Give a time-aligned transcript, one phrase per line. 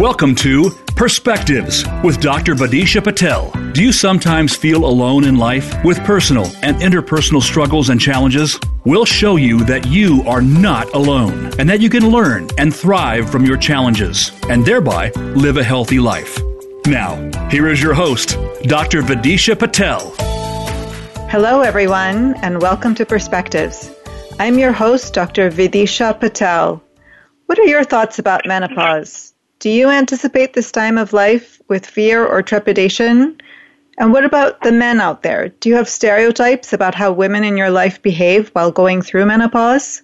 [0.00, 2.54] Welcome to Perspectives with Dr.
[2.54, 3.50] Vidisha Patel.
[3.72, 8.58] Do you sometimes feel alone in life with personal and interpersonal struggles and challenges?
[8.86, 13.28] We'll show you that you are not alone and that you can learn and thrive
[13.28, 16.40] from your challenges and thereby live a healthy life.
[16.86, 17.16] Now,
[17.50, 19.02] here is your host, Dr.
[19.02, 20.14] Vidisha Patel.
[21.28, 23.90] Hello, everyone, and welcome to Perspectives.
[24.38, 25.50] I'm your host, Dr.
[25.50, 26.82] Vidisha Patel.
[27.44, 29.29] What are your thoughts about menopause?
[29.60, 33.38] Do you anticipate this time of life with fear or trepidation?
[33.98, 35.50] And what about the men out there?
[35.60, 40.00] Do you have stereotypes about how women in your life behave while going through menopause?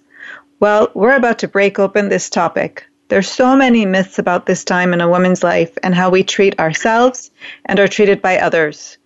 [0.59, 2.85] Well, we're about to break open this topic.
[3.07, 6.59] There's so many myths about this time in a woman's life and how we treat
[6.59, 7.31] ourselves
[7.65, 8.99] and are treated by others.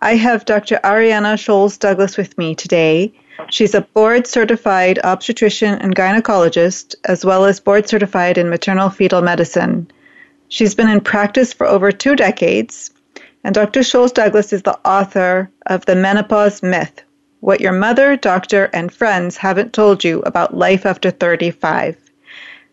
[0.00, 0.80] I have Dr.
[0.82, 3.14] Ariana Sholes Douglas with me today.
[3.50, 9.22] She's a board certified obstetrician and gynecologist, as well as board certified in maternal fetal
[9.22, 9.90] medicine.
[10.48, 12.90] She's been in practice for over two decades,
[13.42, 13.82] and Dr.
[13.82, 17.02] Sholes Douglas is the author of The Menopause Myth
[17.40, 21.96] What Your Mother, Doctor, and Friends Haven't Told You About Life After 35.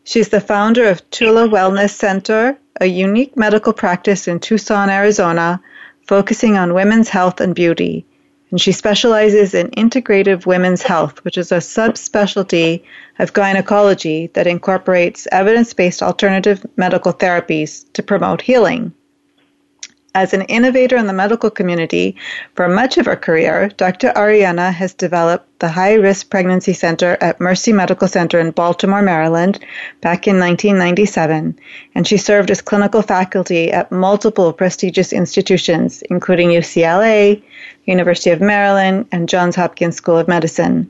[0.04, 5.62] She's the founder of Tula Wellness Center, a unique medical practice in Tucson, Arizona,
[6.06, 8.06] focusing on women's health and beauty
[8.52, 12.84] and she specializes in integrative women's health, which is a subspecialty
[13.20, 18.94] of gynecology that incorporates evidence based alternative medical therapies to promote healing.
[20.16, 22.16] As an innovator in the medical community
[22.56, 24.12] for much of her career, Dr.
[24.16, 29.60] Ariana has developed the High Risk Pregnancy Center at Mercy Medical Center in Baltimore, Maryland,
[30.02, 31.60] back in 1997,
[31.94, 37.44] and she served as clinical faculty at multiple prestigious institutions, including UCLA,
[37.86, 40.90] University of Maryland, and Johns Hopkins School of Medicine.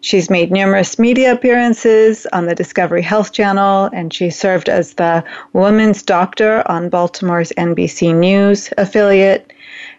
[0.00, 5.24] She's made numerous media appearances on the Discovery Health Channel, and she served as the
[5.52, 9.52] woman's doctor on Baltimore's NBC News affiliate,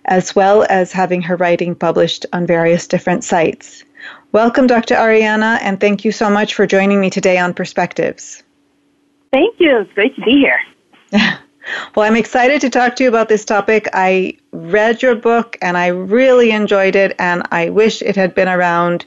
[0.06, 3.84] as well as having her writing published on various different sites.
[4.32, 4.96] Welcome, Dr.
[4.96, 8.44] Ariana, and thank you so much for joining me today on Perspectives.
[9.32, 9.80] Thank you.
[9.80, 10.60] It's great to be here.
[11.12, 13.88] well, I'm excited to talk to you about this topic.
[13.94, 18.48] I read your book and I really enjoyed it, and I wish it had been
[18.48, 19.06] around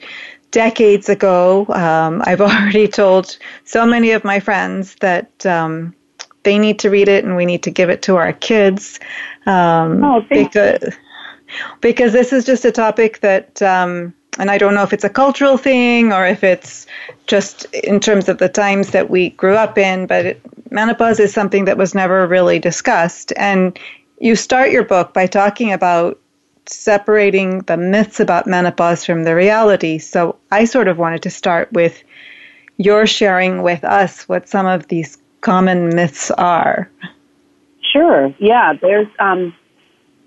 [0.51, 1.67] decades ago.
[1.69, 5.95] Um, I've already told so many of my friends that um,
[6.43, 8.99] they need to read it and we need to give it to our kids.
[9.47, 10.95] Um, oh, because,
[11.81, 15.11] because this is just a topic that, um, and I don't know if it's a
[15.11, 16.87] cultural thing or if it's
[17.27, 20.41] just in terms of the times that we grew up in, but it,
[20.71, 23.33] menopause is something that was never really discussed.
[23.37, 23.79] And
[24.21, 26.19] you start your book by talking about
[26.73, 29.99] separating the myths about menopause from the reality.
[29.99, 32.03] So I sort of wanted to start with
[32.77, 36.91] your sharing with us what some of these common myths are.
[37.93, 38.35] Sure.
[38.39, 38.75] Yeah.
[38.75, 39.55] There's um,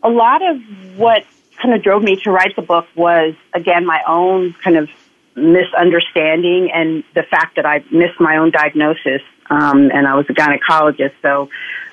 [0.04, 0.62] a lot of
[0.98, 1.26] what
[1.62, 4.90] kind of drove me to write the book was, again, my own kind of
[5.36, 9.22] misunderstanding and the fact that I missed my own diagnosis.
[9.50, 11.50] Um, and I was a gynecologist, so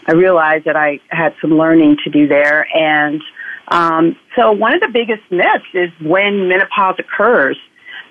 [0.07, 2.67] I realized that I had some learning to do there.
[2.77, 3.23] And
[3.71, 7.57] um, so one of the biggest myths is when menopause occurs.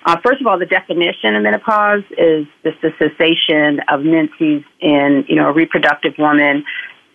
[0.06, 5.24] Uh, first of all, the definition of menopause is just the cessation of menses in
[5.28, 6.64] you know a reproductive woman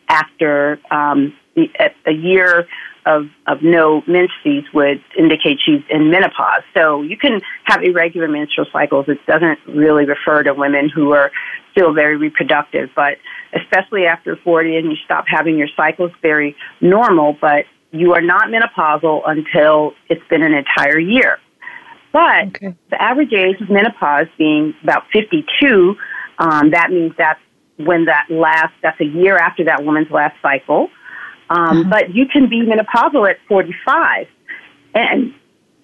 [0.08, 1.34] after um,
[2.06, 2.68] a year
[3.06, 6.64] of, of no menses would indicate she's in menopause.
[6.74, 9.06] So you can have irregular menstrual cycles.
[9.08, 11.32] It doesn't really refer to women who are
[11.72, 13.18] still very reproductive, but
[13.54, 18.50] especially after 40 and you stop having your cycles, very normal, but you are not
[18.50, 21.40] menopausal until it's been an entire year.
[22.12, 22.76] But okay.
[22.90, 25.96] the average age of menopause being about 52,
[26.40, 27.40] um, that means that's
[27.78, 30.90] when that last, that's a year after that woman's last cycle.
[31.50, 31.90] Um, mm-hmm.
[31.90, 34.28] But you can be menopausal at 45.
[34.94, 35.34] And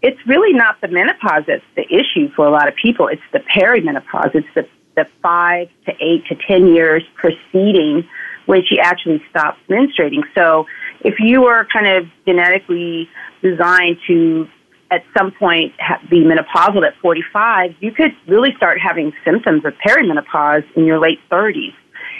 [0.01, 3.07] it's really not the menopause that's the issue for a lot of people.
[3.07, 4.33] It's the perimenopause.
[4.33, 8.07] It's the, the five to eight to 10 years preceding
[8.45, 10.23] when she actually stops menstruating.
[10.33, 10.65] So
[11.03, 13.09] if you are kind of genetically
[13.41, 14.47] designed to
[14.91, 15.73] at some point
[16.09, 21.19] be menopausal at 45, you could really start having symptoms of perimenopause in your late
[21.31, 21.73] 30s.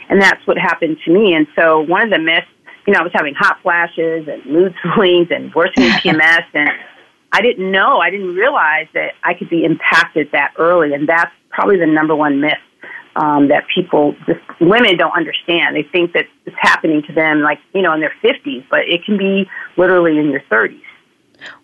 [0.10, 1.34] And that's what happened to me.
[1.34, 2.48] And so one of the myths,
[2.88, 6.70] you know, I was having hot flashes and mood swings and worsening PMS and
[7.34, 10.94] I didn't know, I didn't realize that I could be impacted that early.
[10.94, 12.58] And that's probably the number one myth
[13.16, 15.76] um, that people, just women don't understand.
[15.76, 19.04] They think that it's happening to them like, you know, in their 50s, but it
[19.06, 20.82] can be literally in your 30s.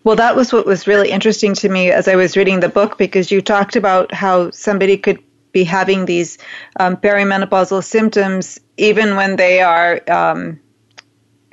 [0.03, 2.97] Well, that was what was really interesting to me as I was reading the book
[2.97, 6.37] because you talked about how somebody could be having these
[6.79, 10.59] um, perimenopausal symptoms even when they are um,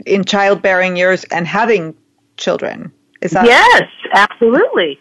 [0.06, 1.94] in childbearing years and having
[2.36, 2.92] children.
[3.20, 4.98] Is that yes, absolutely.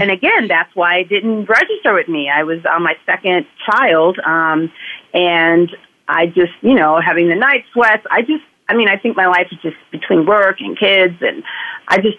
[0.00, 2.30] And again, that's why it didn't register with me.
[2.30, 4.72] I was on my second child, um,
[5.12, 5.70] and
[6.06, 8.06] I just, you know, having the night sweats.
[8.10, 11.42] I just, I mean, I think my life is just between work and kids, and
[11.88, 12.18] I just,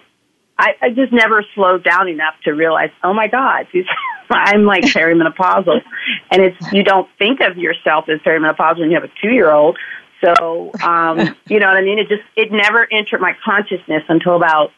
[0.58, 3.66] I, I just never slowed down enough to realize, oh my God,
[4.30, 5.80] I'm like perimenopausal,
[6.30, 9.50] and it's you don't think of yourself as perimenopausal when you have a two year
[9.50, 9.78] old.
[10.22, 11.18] So, um,
[11.48, 11.98] you know what I mean?
[11.98, 14.72] It just it never entered my consciousness until about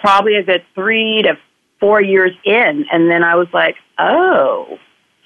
[0.00, 1.38] probably a good three to
[1.84, 4.78] four years in, and then I was like, oh,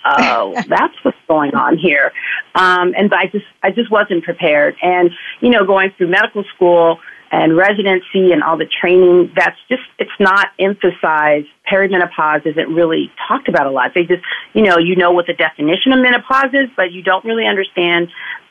[0.05, 2.10] oh, that's what's going on here.
[2.56, 4.75] Um, and I just I just wasn't prepared.
[4.82, 5.10] And
[5.40, 6.99] you know, going through medical school
[7.31, 11.46] and residency and all the training, that's just it's not emphasized.
[11.70, 13.93] Perimenopause isn't really talked about a lot.
[13.94, 17.25] They just you know you know what the definition of menopause is, but you don't
[17.25, 18.08] really understand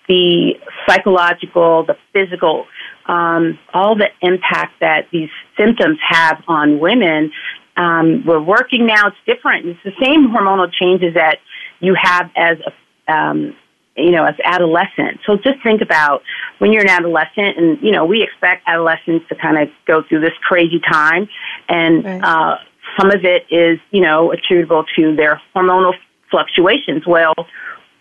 [0.08, 0.54] the
[0.88, 2.66] psychological, the physical,
[3.08, 7.32] um, all the impact that these symptoms have on women.
[7.78, 9.68] Um, we're working now; it's different.
[9.68, 11.38] It's the same hormonal changes that
[11.80, 13.56] you have as a um,
[13.96, 15.20] you know, as adolescent.
[15.26, 16.22] So just think about
[16.60, 20.22] when you're an adolescent, and you know, we expect adolescents to kind of go through
[20.22, 21.28] this crazy time,
[21.68, 22.24] and right.
[22.24, 22.58] uh,
[23.00, 25.94] some of it is, you know, attributable to their hormonal
[26.30, 27.06] fluctuations.
[27.08, 27.34] Well,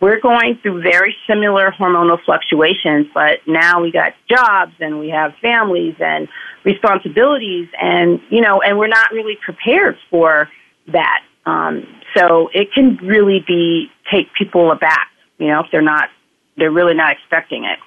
[0.00, 5.34] we're going through very similar hormonal fluctuations, but now we got jobs and we have
[5.40, 6.28] families and
[6.64, 10.50] responsibilities, and you know, and we're not really prepared for
[10.88, 11.22] that.
[11.46, 15.08] Um, so it can really be take people aback,
[15.38, 16.08] you know, if they're not,
[16.56, 17.78] they're really not expecting it.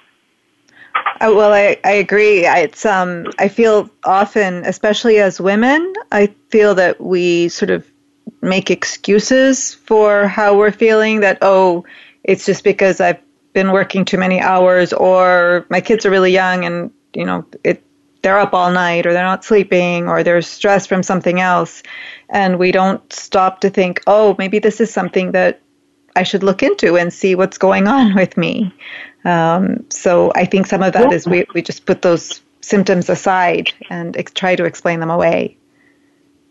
[1.20, 2.46] Uh, well, I, I agree.
[2.46, 7.89] It's um, I feel often, especially as women, I feel that we sort of
[8.42, 11.84] make excuses for how we're feeling that, oh,
[12.24, 13.20] it's just because I've
[13.52, 17.82] been working too many hours or my kids are really young and, you know, it,
[18.22, 21.82] they're up all night or they're not sleeping or they're stressed from something else.
[22.28, 25.60] And we don't stop to think, oh, maybe this is something that
[26.16, 28.74] I should look into and see what's going on with me.
[29.24, 33.72] Um, so I think some of that is we, we just put those symptoms aside
[33.88, 35.56] and ex- try to explain them away.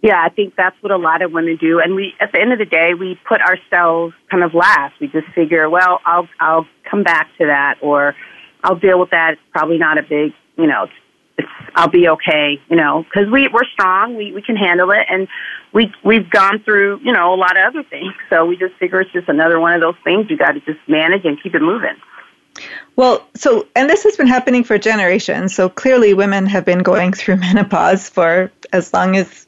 [0.01, 1.79] Yeah, I think that's what a lot of women do.
[1.79, 4.93] And we, at the end of the day, we put ourselves kind of last.
[5.01, 8.15] We just figure, well, I'll, I'll come back to that or
[8.63, 9.33] I'll deal with that.
[9.33, 10.93] It's probably not a big, you know, it's,
[11.37, 14.15] it's I'll be okay, you know, cause we, we're strong.
[14.15, 15.05] We, we can handle it.
[15.09, 15.27] And
[15.73, 18.13] we, we've gone through, you know, a lot of other things.
[18.29, 20.79] So we just figure it's just another one of those things you got to just
[20.87, 21.95] manage and keep it moving.
[22.95, 25.53] Well, so, and this has been happening for generations.
[25.53, 29.47] So clearly women have been going through menopause for as long as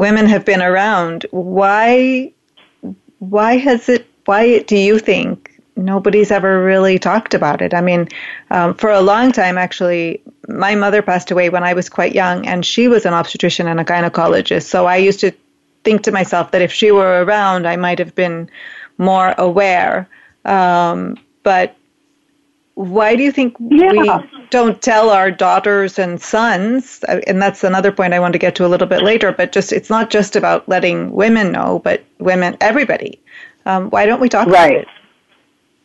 [0.00, 1.26] women have been around.
[1.30, 2.32] Why
[3.18, 7.74] why has it why do you think nobody's ever really talked about it?
[7.74, 8.08] I mean,
[8.50, 12.46] um, for a long time, actually, my mother passed away when I was quite young,
[12.46, 14.66] and she was an obstetrician and a gynecologist.
[14.74, 15.32] So I used to
[15.84, 18.48] think to myself that if she were around, I might have been
[18.96, 20.08] more aware.
[20.46, 21.76] Um, but
[22.80, 23.92] why do you think yeah.
[23.92, 27.04] we don't tell our daughters and sons?
[27.26, 29.32] And that's another point I want to get to a little bit later.
[29.32, 33.20] But just it's not just about letting women know, but women, everybody.
[33.66, 34.70] Um, why don't we talk right.
[34.70, 34.88] about it?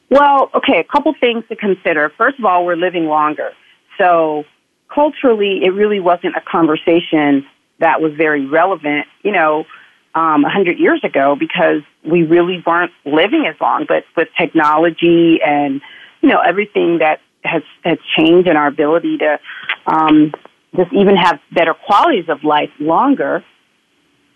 [0.10, 2.10] Well, okay, a couple things to consider.
[2.18, 3.52] First of all, we're living longer,
[3.98, 4.46] so
[4.88, 7.46] culturally, it really wasn't a conversation
[7.80, 9.08] that was very relevant.
[9.24, 9.66] You know,
[10.14, 13.86] um, 100 years ago because we really weren't living as long.
[13.86, 15.82] But with technology and
[16.22, 19.40] you know, everything that has, has changed in our ability to
[19.88, 20.34] um,
[20.76, 23.44] just even have better qualities of life longer,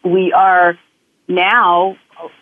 [0.04, 0.78] we are
[1.28, 1.98] now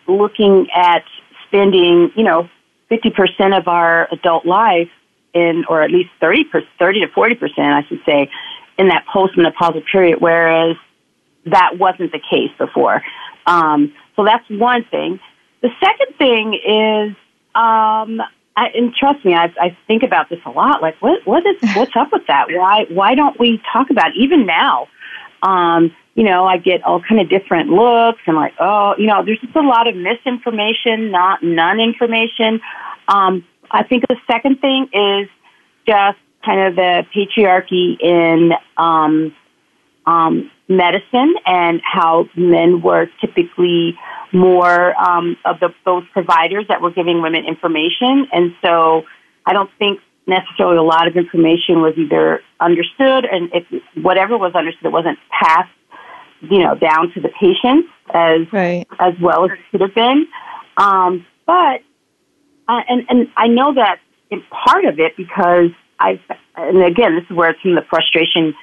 [0.06, 1.04] looking at
[1.46, 2.48] spending, you know,
[2.90, 4.88] 50% of our adult life
[5.34, 6.44] in, or at least 30,
[6.78, 8.30] 30 to 40%, I should say,
[8.78, 10.76] in that postmenopausal period, whereas
[11.46, 13.02] that wasn't the case before.
[13.46, 15.20] Um, so that's one thing.
[15.62, 17.16] The second thing is
[17.54, 18.20] um,
[18.58, 20.82] I, and trust me, I, I think about this a lot.
[20.82, 22.46] Like, what what is what's up with that?
[22.50, 24.16] Why why don't we talk about it?
[24.16, 24.88] even now?
[25.42, 29.24] Um, you know, I get all kind of different looks and like, oh, you know,
[29.24, 32.60] there's just a lot of misinformation, not none information.
[33.06, 35.28] Um, I think the second thing is
[35.86, 39.32] just kind of the patriarchy in um,
[40.08, 43.98] um, medicine and how men were typically
[44.32, 48.26] more um, of the, those providers that were giving women information.
[48.32, 49.02] And so
[49.46, 53.64] I don't think necessarily a lot of information was either understood and if
[54.02, 55.70] whatever was understood, it wasn't passed,
[56.40, 58.86] you know, down to the patients as, right.
[59.00, 60.26] as well as it should have been.
[60.76, 61.80] Um, but
[62.68, 63.98] uh, and and I know that
[64.30, 66.20] in part of it because I
[66.56, 68.54] and again this is where some of the frustration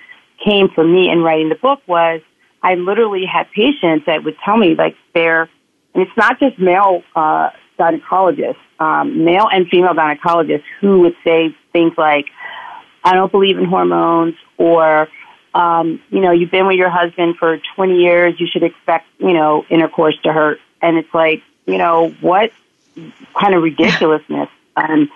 [0.43, 2.21] came for me in writing the book was
[2.61, 5.49] I literally had patients that would tell me like they're
[5.93, 11.55] and it's not just male uh, gynecologists, um, male and female gynecologists who would say
[11.71, 12.25] things like,
[13.03, 15.07] "I don't believe in hormones," or
[15.55, 19.31] um, you know, you've been with your husband for 20 years, you should expect, you
[19.31, 20.59] know, intercourse to hurt.
[20.81, 22.51] And it's like, you know, what
[23.39, 24.49] kind of ridiculousness?
[24.77, 25.09] Um,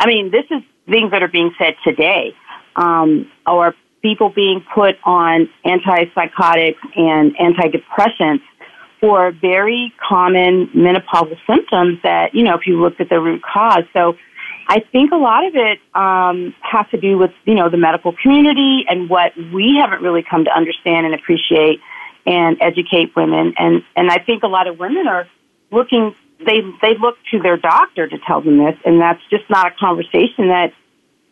[0.00, 2.34] I mean, this is things that are being said today,
[2.76, 8.42] um, or people being put on antipsychotics and antidepressants
[9.00, 13.84] for very common menopausal symptoms that, you know, if you looked at the root cause.
[13.92, 14.16] So
[14.68, 18.12] I think a lot of it um, has to do with, you know, the medical
[18.22, 21.80] community and what we haven't really come to understand and appreciate
[22.26, 23.54] and educate women.
[23.58, 25.26] And, and I think a lot of women are
[25.72, 26.14] looking
[26.46, 29.74] they they look to their doctor to tell them this, and that's just not a
[29.78, 30.72] conversation that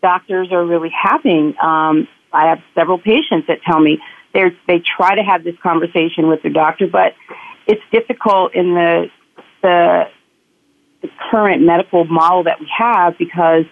[0.03, 1.55] doctors are really having.
[1.61, 3.99] Um, I have several patients that tell me
[4.33, 7.15] they they try to have this conversation with their doctor, but
[7.67, 9.11] it's difficult in the
[9.63, 10.09] the,
[11.03, 13.65] the current medical model that we have because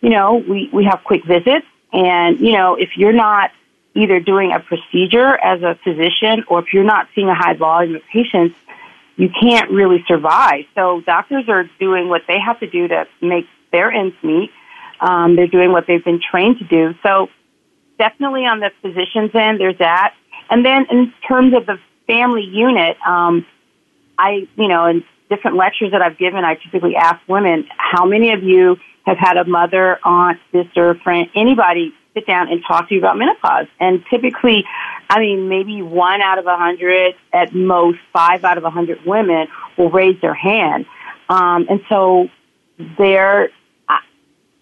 [0.00, 3.50] you know we we have quick visits, and you know if you're not
[3.94, 7.94] either doing a procedure as a physician or if you're not seeing a high volume
[7.94, 8.56] of patients
[9.16, 10.64] you can't really survive.
[10.74, 14.50] So doctors are doing what they have to do to make their ends meet.
[15.00, 16.94] Um, they're doing what they've been trained to do.
[17.02, 17.28] So
[18.02, 20.12] definitely on the physician's end, there's that.
[20.50, 21.78] And then in terms of the
[22.08, 23.46] family unit, um,
[24.18, 28.32] I, you know, in different lectures that I've given, I typically ask women, how many
[28.32, 32.94] of you have had a mother, aunt, sister, friend, anybody sit down and talk to
[32.94, 33.68] you about menopause.
[33.78, 34.64] And typically,
[35.08, 38.98] I mean, maybe one out of a hundred, at most five out of a hundred
[39.06, 39.46] women
[39.78, 40.86] will raise their hand.
[41.28, 42.28] Um, and so
[42.98, 43.50] there,
[43.88, 44.00] I,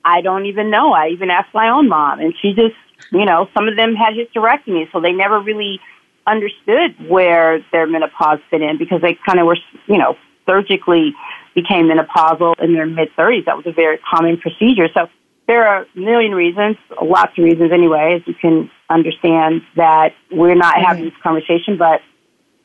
[0.04, 0.92] I don't even know.
[0.92, 2.76] I even asked my own mom, and she just,
[3.12, 5.80] you know, some of them had hysterectomy, so they never really
[6.26, 10.16] understood where their menopause fit in because they kind of were, you know,
[10.47, 11.14] surgically
[11.54, 13.45] became menopausal in their mid 30s.
[13.47, 14.88] That was a very common procedure.
[14.95, 15.09] So
[15.47, 20.54] there are a million reasons, lots of reasons anyway, as you can understand that we're
[20.54, 20.85] not mm-hmm.
[20.85, 22.00] having this conversation, but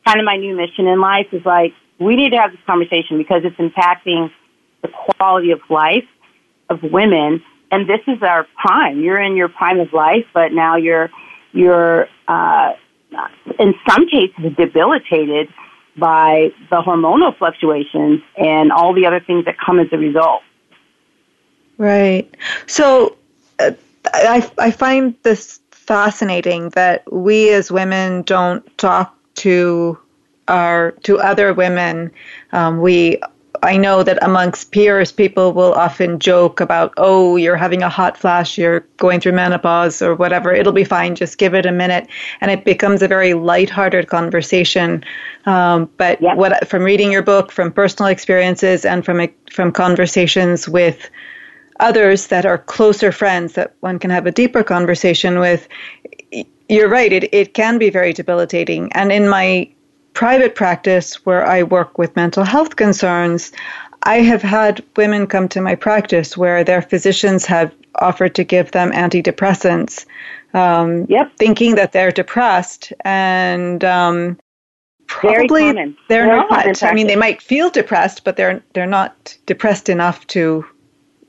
[0.06, 3.18] kind of my new mission in life is like, we need to have this conversation
[3.18, 4.30] because it's impacting
[4.82, 6.04] the quality of life
[6.68, 7.42] of women.
[7.70, 9.00] And this is our prime.
[9.00, 11.10] You're in your prime of life, but now you're,
[11.52, 12.72] you're, uh,
[13.58, 15.48] in some cases debilitated
[15.96, 20.42] by the hormonal fluctuations and all the other things that come as a result.
[21.78, 22.32] Right.
[22.66, 23.16] So
[23.58, 23.72] uh,
[24.12, 29.98] I, I find this fascinating that we as women don't talk to
[30.48, 32.10] our to other women.
[32.52, 33.20] Um, we
[33.62, 38.16] I know that amongst peers, people will often joke about, oh, you're having a hot
[38.16, 40.52] flash, you're going through menopause or whatever.
[40.52, 41.14] It'll be fine.
[41.14, 42.08] Just give it a minute.
[42.40, 45.04] And it becomes a very lighthearted conversation.
[45.44, 46.36] Um, but yep.
[46.36, 51.10] what, from reading your book, from personal experiences, and from, from conversations with
[51.80, 55.68] others that are closer friends that one can have a deeper conversation with,
[56.68, 58.90] you're right, it, it can be very debilitating.
[58.92, 59.70] And in my
[60.16, 63.52] private practice, where I work with mental health concerns,
[64.02, 68.70] I have had women come to my practice where their physicians have offered to give
[68.70, 70.06] them antidepressants,
[70.54, 71.36] um, yep.
[71.36, 74.38] thinking that they're depressed, and um,
[75.06, 75.72] probably
[76.08, 76.82] they're Very not.
[76.82, 80.64] I mean, they might feel depressed, but they're they're not depressed enough to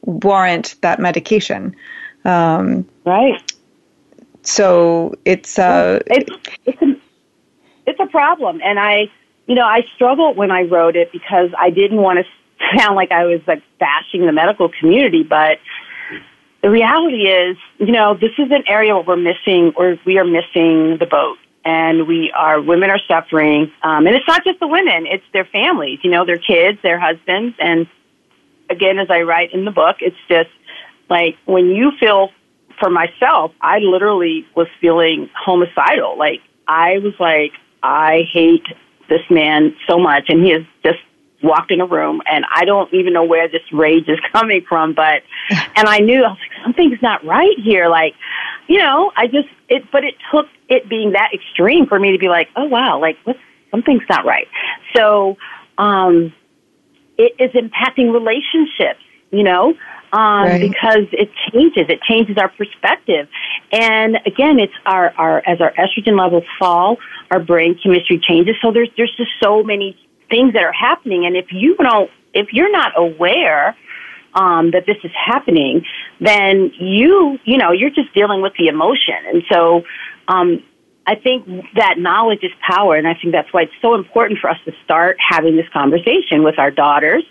[0.03, 1.75] warrant that medication.
[2.24, 3.41] Um, right.
[4.44, 6.32] So it's uh, it's
[6.65, 7.07] it's a,
[7.88, 9.10] it's a problem, and I
[9.48, 13.12] you know I struggled when I wrote it because I didn't want to sound like
[13.12, 15.58] I was like bashing the medical community, but
[16.62, 20.25] the reality is, you know, this is an area where we're missing, or we are
[20.25, 21.38] missing the boat.
[21.63, 23.72] And we are women are suffering.
[23.84, 26.98] Um, and it's not just the women it's their families you know their kids their
[26.98, 27.56] husbands.
[27.60, 27.88] And
[28.70, 30.50] again, as I write in the book, it's just
[31.10, 32.29] like when you feel
[32.79, 36.17] for myself, I literally was feeling homicidal.
[36.17, 37.51] Like I was like,
[37.84, 38.65] I hate
[39.10, 41.00] this man so much, and he has just
[41.43, 44.93] walked in a room, and I don't even know where this rage is coming from.
[44.93, 45.24] But
[45.75, 47.88] and I knew I was like, something's not right here.
[47.88, 48.15] Like,
[48.67, 52.17] you know, I just it, but it took it being that extreme for me to
[52.17, 53.38] be like, oh wow, like what
[53.72, 54.48] something's not right.
[54.96, 55.38] So,
[55.77, 56.34] um,
[57.17, 59.74] it is impacting relationships, you know,
[60.14, 60.62] um, right.
[60.62, 61.86] because it changes.
[61.90, 63.28] It changes our perspective.
[63.72, 66.98] And again, it's our, our, as our estrogen levels fall,
[67.32, 68.56] our brain chemistry changes.
[68.62, 69.98] So there's, there's just so many
[70.30, 71.26] things that are happening.
[71.26, 73.76] And if you don't if you're not aware
[74.34, 75.84] um, that this is happening,
[76.20, 79.16] then you, you know, you're just dealing with the emotion.
[79.28, 79.84] And so,
[80.28, 80.64] um,
[81.08, 84.50] I think that knowledge is power, and I think that's why it's so important for
[84.50, 87.24] us to start having this conversation with our daughters,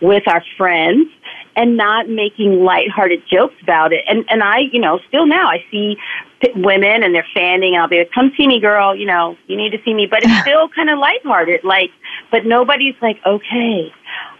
[0.00, 1.08] with our friends,
[1.54, 4.04] and not making lighthearted jokes about it.
[4.08, 5.96] And and I, you know, still now I see
[6.56, 8.94] women and they're fanning, and I'll be like, "Come see me, girl.
[8.94, 11.90] You know, you need to see me." But it's still kind of lighthearted, like.
[12.32, 13.92] But nobody's like, okay,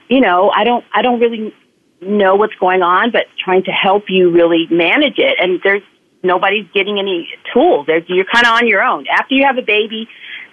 [0.09, 1.55] you know, I don't, I don't really
[2.01, 5.37] know what's going on, but trying to help you really manage it.
[5.41, 5.83] And there's
[6.23, 7.87] nobody's getting any tools.
[7.87, 10.09] There's, you're kind of on your own after you have a baby.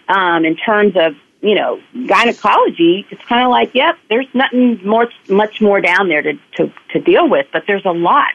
[0.07, 5.09] Um, in terms of you know, gynecology, it's kind of like, yep, there's nothing more,
[5.29, 8.33] much more down there to, to, to deal with, but there's a lot.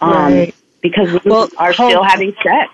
[0.00, 0.54] Um, right.
[0.82, 2.70] because we well, are still having sex.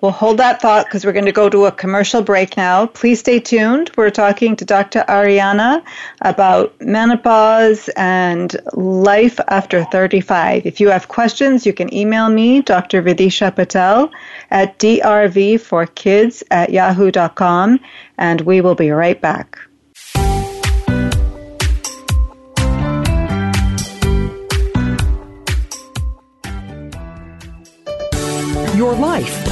[0.00, 2.86] Well, hold that thought because we're going to go to a commercial break now.
[2.86, 3.90] Please stay tuned.
[3.96, 5.04] We're talking to Dr.
[5.08, 5.82] Ariana
[6.20, 10.66] about menopause and life after 35.
[10.66, 13.00] If you have questions, you can email me, Dr.
[13.00, 14.10] Vidisha Patel,
[14.50, 17.78] at drv4kids at yahoo.com,
[18.18, 19.58] and we will be right back.
[28.74, 29.51] Your life,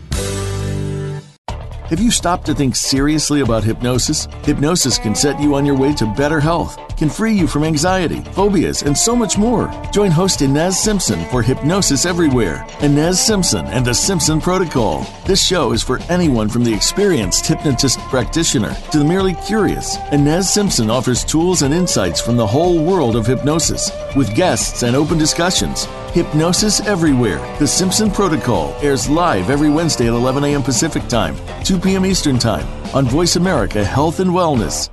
[1.91, 4.29] Have you stopped to think seriously about hypnosis?
[4.45, 8.21] Hypnosis can set you on your way to better health, can free you from anxiety,
[8.31, 9.69] phobias, and so much more.
[9.91, 12.65] Join host Inez Simpson for Hypnosis Everywhere.
[12.79, 15.05] Inez Simpson and the Simpson Protocol.
[15.25, 19.97] This show is for anyone from the experienced hypnotist practitioner to the merely curious.
[20.13, 24.95] Inez Simpson offers tools and insights from the whole world of hypnosis with guests and
[24.95, 25.89] open discussions.
[26.11, 27.37] Hypnosis Everywhere.
[27.57, 30.61] The Simpson Protocol airs live every Wednesday at 11 a.m.
[30.61, 32.05] Pacific Time, 2 p.m.
[32.05, 34.89] Eastern Time on Voice America Health and Wellness.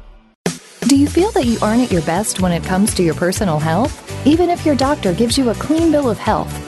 [0.82, 3.58] Do you feel that you aren't at your best when it comes to your personal
[3.58, 4.26] health?
[4.26, 6.67] Even if your doctor gives you a clean bill of health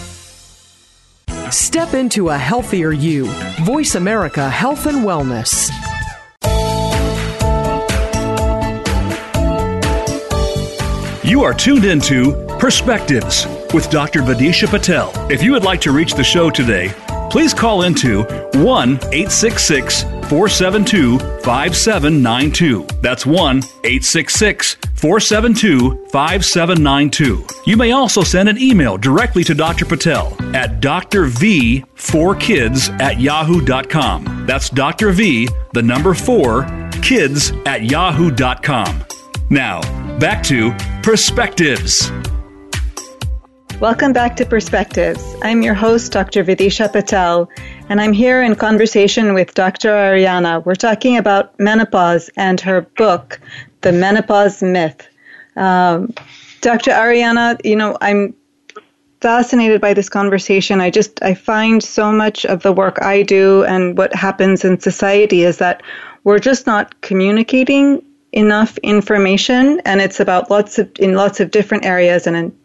[1.51, 3.25] Step into a healthier you.
[3.65, 5.69] Voice America Health and Wellness.
[11.25, 14.21] You are tuned into Perspectives with Dr.
[14.21, 15.11] Vidisha Patel.
[15.29, 16.93] If you would like to reach the show today,
[17.29, 22.87] please call into 1 866 472 5792.
[23.01, 27.45] That's 1 866 472 5792.
[27.65, 29.85] You may also send an email directly to Dr.
[29.85, 34.45] Patel at drv4kids at yahoo.com.
[34.45, 35.11] That's Dr.
[35.11, 39.03] V, the number 4, kids at yahoo.com.
[39.49, 39.81] Now,
[40.19, 42.11] back to Perspectives.
[43.79, 45.35] Welcome back to Perspectives.
[45.41, 46.43] I'm your host, Dr.
[46.43, 47.49] Vidisha Patel,
[47.89, 49.89] and I'm here in conversation with Dr.
[49.89, 50.63] Ariana.
[50.63, 53.39] We're talking about menopause and her book,
[53.81, 55.07] The Menopause Myth.
[55.55, 56.13] Um,
[56.61, 56.91] Dr.
[56.91, 58.35] Ariana, you know, I'm
[59.21, 60.81] fascinated by this conversation.
[60.81, 64.79] I just I find so much of the work I do and what happens in
[64.79, 65.83] society is that
[66.23, 71.85] we're just not communicating enough information and it's about lots of in lots of different
[71.85, 72.55] areas and in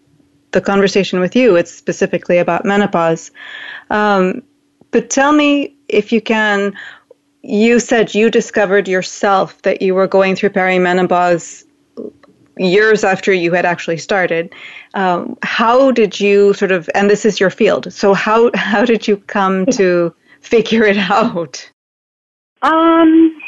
[0.52, 3.30] the conversation with you, it's specifically about menopause.
[3.90, 4.42] Um,
[4.90, 6.74] but tell me, if you can,
[7.46, 11.64] you said you discovered yourself that you were going through perimenopause
[12.58, 14.52] years after you had actually started.
[14.94, 19.06] Um, how did you sort of, and this is your field, so how, how did
[19.06, 21.70] you come to figure it out?
[22.62, 23.40] Um,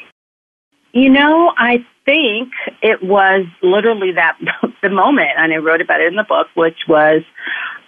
[0.93, 4.39] you know, I think it was literally that
[4.83, 7.23] the moment, and I wrote about it in the book, which was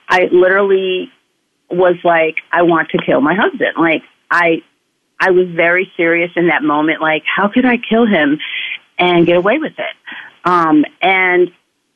[0.08, 1.10] I literally
[1.70, 3.74] was like, I want to kill my husband.
[3.78, 4.62] Like I,
[5.20, 7.00] I was very serious in that moment.
[7.00, 8.38] Like, how could I kill him
[8.98, 9.96] and get away with it?
[10.44, 11.52] Um, and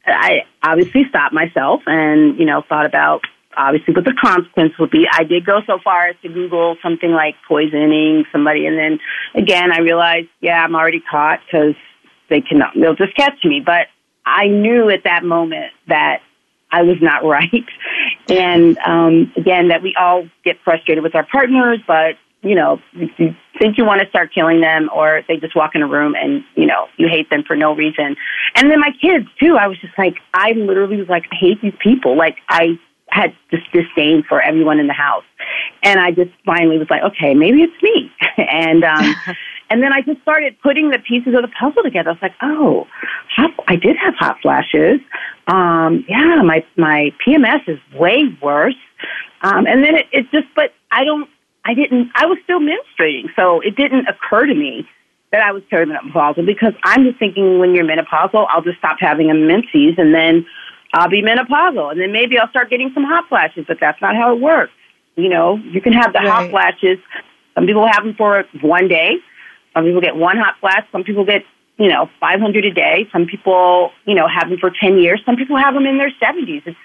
[0.07, 3.23] I obviously stopped myself and, you know, thought about
[3.57, 5.07] obviously what the consequence would be.
[5.11, 8.67] I did go so far as to Google something like poisoning somebody.
[8.67, 8.99] And then
[9.35, 11.75] again, I realized, yeah, I'm already caught because
[12.29, 13.63] they cannot, they'll just catch me.
[13.65, 13.87] But
[14.27, 16.21] I knew at that moment that
[16.71, 17.65] I was not right.
[18.29, 23.35] And um, again, that we all get frustrated with our partners, but you know, you
[23.59, 26.45] think you want to start killing them or they just walk in a room and,
[26.55, 28.17] you know, you hate them for no reason.
[28.55, 31.63] And then my kids too, I was just like, I literally was like, I hate
[31.63, 32.17] these people.
[32.17, 32.79] Like I
[33.09, 35.25] had this disdain for everyone in the house.
[35.83, 38.11] And I just finally was like, okay, maybe it's me.
[38.37, 39.15] and, um,
[39.71, 42.11] and then I just started putting the pieces of the puzzle together.
[42.11, 42.87] I was like, oh,
[43.31, 45.01] hot, I did have hot flashes.
[45.47, 48.75] Um, yeah, my, my PMS is way worse.
[49.43, 51.29] Um, and then it, it just, but I don't,
[51.65, 53.29] I didn't, I was still menstruating.
[53.37, 54.87] So it didn't occur to me
[55.33, 59.31] that I was perimenopausal because I'm just thinking when you're menopausal, I'll just stop having
[59.31, 60.47] a menses and then
[60.93, 61.91] I'll be menopausal.
[61.91, 64.73] And then maybe I'll start getting some hot flashes, but that's not how it works.
[65.17, 66.29] You know, you can have the right.
[66.29, 66.99] hot flashes.
[67.55, 69.17] Some people have them for one day.
[69.75, 70.87] Some people get one hot flash.
[70.93, 71.43] Some people get,
[71.79, 73.09] you know, 500 a day.
[73.13, 75.21] Some people, you know, have them for 10 years.
[75.25, 76.63] Some people have them in their 70s.
[76.67, 76.79] It's,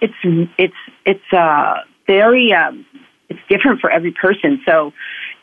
[0.00, 2.84] it's, it's, it's, uh, very, um,
[3.30, 4.60] it's different for every person.
[4.66, 4.92] So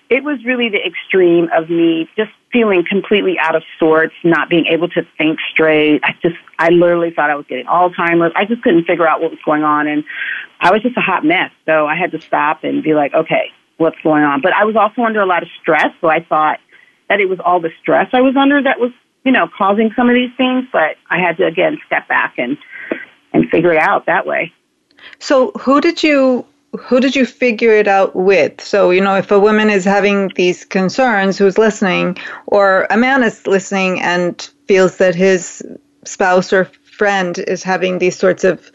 [0.09, 4.65] it was really the extreme of me just feeling completely out of sorts, not being
[4.67, 6.01] able to think straight.
[6.03, 8.31] I just, I literally thought I was getting Alzheimer's.
[8.35, 9.87] I just couldn't figure out what was going on.
[9.87, 10.03] And
[10.59, 11.51] I was just a hot mess.
[11.65, 14.41] So I had to stop and be like, okay, what's going on?
[14.41, 15.93] But I was also under a lot of stress.
[15.99, 16.59] So I thought
[17.09, 18.91] that it was all the stress I was under that was,
[19.23, 20.65] you know, causing some of these things.
[20.71, 22.57] But I had to, again, step back and,
[23.33, 24.53] and figure it out that way.
[25.19, 28.61] So who did you who did you figure it out with?
[28.61, 33.23] So, you know, if a woman is having these concerns who's listening, or a man
[33.23, 35.63] is listening and feels that his
[36.03, 38.71] spouse or friend is having these sorts of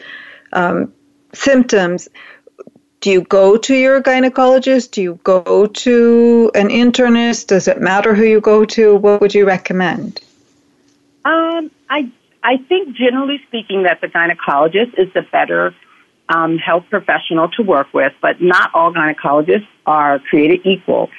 [0.52, 0.92] um,
[1.34, 2.08] symptoms,
[3.00, 4.92] do you go to your gynecologist?
[4.92, 7.48] Do you go to an internist?
[7.48, 8.96] Does it matter who you go to?
[8.96, 10.20] What would you recommend?
[11.24, 12.10] Um, I
[12.44, 15.74] I think generally speaking that the gynecologist is the better
[16.32, 21.10] um, health professional to work with, but not all gynecologists are created equal.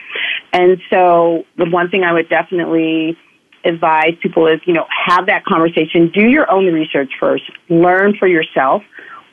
[0.52, 3.18] And so the one thing I would definitely
[3.66, 8.28] advise people is, you know, have that conversation, do your own research first, learn for
[8.28, 8.84] yourself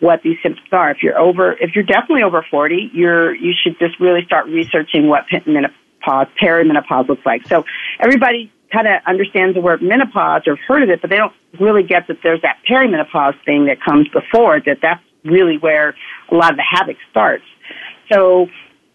[0.01, 0.91] what these symptoms are.
[0.91, 5.09] If you're over, if you're definitely over 40, you're, you should just really start researching
[5.09, 7.47] what menopause, perimenopause looks like.
[7.47, 7.65] So
[7.99, 11.83] everybody kind of understands the word menopause or heard of it, but they don't really
[11.83, 15.95] get that there's that perimenopause thing that comes before, that that's really where
[16.31, 17.45] a lot of the havoc starts.
[18.11, 18.49] So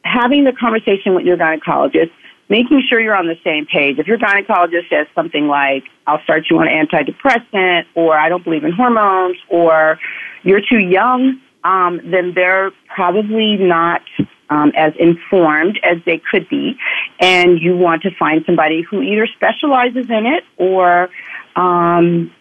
[0.03, 2.11] having the conversation with your gynecologist,
[2.49, 3.97] making sure you're on the same page.
[3.97, 8.43] If your gynecologist says something like, I'll start you on an antidepressant, or I don't
[8.43, 9.99] believe in hormones, or
[10.43, 14.03] you're too young, um, then they're probably not
[14.49, 16.77] um, as informed as they could be.
[17.19, 21.09] And you want to find somebody who either specializes in it or
[21.55, 22.31] um,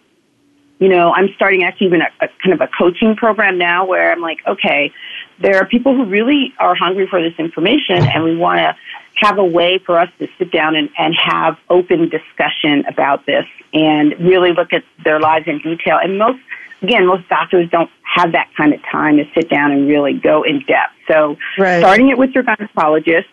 [0.78, 4.10] you know, I'm starting actually even a, a kind of a coaching program now where
[4.10, 4.92] I'm like, okay,
[5.40, 8.76] there are people who really are hungry for this information and we want to
[9.16, 13.44] have a way for us to sit down and, and have open discussion about this
[13.72, 15.98] and really look at their lives in detail.
[16.02, 16.40] And most,
[16.82, 20.42] again, most doctors don't have that kind of time to sit down and really go
[20.42, 20.92] in depth.
[21.08, 21.78] So right.
[21.78, 23.26] starting it with your gynecologist,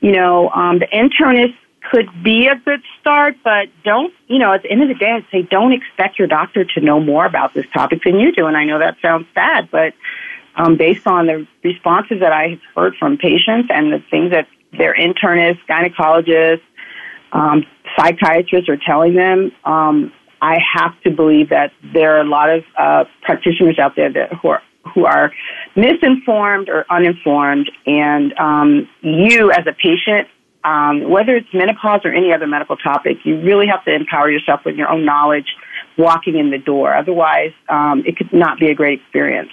[0.00, 1.56] you know, um, the internist
[1.90, 5.10] could be a good start, but don't, you know, at the end of the day,
[5.10, 8.46] I'd say don't expect your doctor to know more about this topic than you do.
[8.46, 9.94] And I know that sounds bad, but
[10.56, 14.94] um, based on the responses that I've heard from patients and the things that their
[14.94, 16.62] internists, gynecologists,
[17.32, 17.64] um,
[17.96, 22.64] psychiatrists are telling them, um, I have to believe that there are a lot of
[22.78, 24.62] uh, practitioners out there that who are
[24.94, 25.32] who are
[25.76, 30.26] misinformed or uninformed, and um, you as a patient
[30.64, 34.64] um, whether it's menopause or any other medical topic, you really have to empower yourself
[34.64, 35.56] with your own knowledge
[35.96, 36.94] walking in the door.
[36.94, 39.50] Otherwise, um, it could not be a great experience.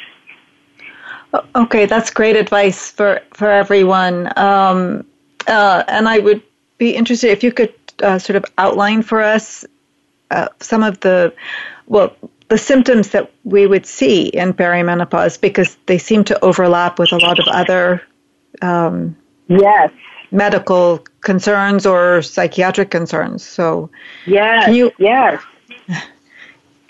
[1.56, 4.32] Okay, that's great advice for, for everyone.
[4.38, 5.06] Um,
[5.48, 6.42] uh, and I would
[6.78, 9.66] be interested if you could uh, sort of outline for us
[10.32, 11.34] uh, some of the,
[11.88, 12.16] well,
[12.50, 17.18] the symptoms that we would see in perimenopause because they seem to overlap with a
[17.18, 18.02] lot of other
[18.62, 19.16] um,
[19.48, 19.92] yes
[20.32, 23.44] medical concerns or psychiatric concerns.
[23.46, 23.90] So,
[24.26, 25.42] yes, can you, yes.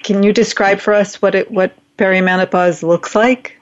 [0.03, 3.59] Can you describe for us what it what perimenopause looks like?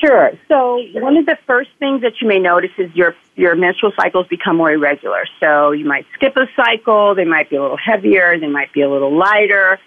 [0.00, 0.32] Sure.
[0.48, 4.26] So one of the first things that you may notice is your your menstrual cycles
[4.26, 5.24] become more irregular.
[5.40, 7.14] So you might skip a cycle.
[7.14, 8.38] They might be a little heavier.
[8.38, 9.78] They might be a little lighter.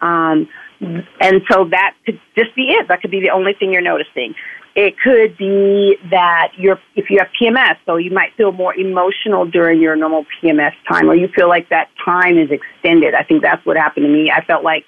[0.00, 0.48] Um,
[0.80, 2.88] and so that could just be it.
[2.88, 4.34] That could be the only thing you're noticing.
[4.74, 9.44] It could be that you're, if you have PMS, so you might feel more emotional
[9.44, 13.14] during your normal PMS time, or you feel like that time is extended.
[13.14, 14.30] I think that's what happened to me.
[14.30, 14.84] I felt like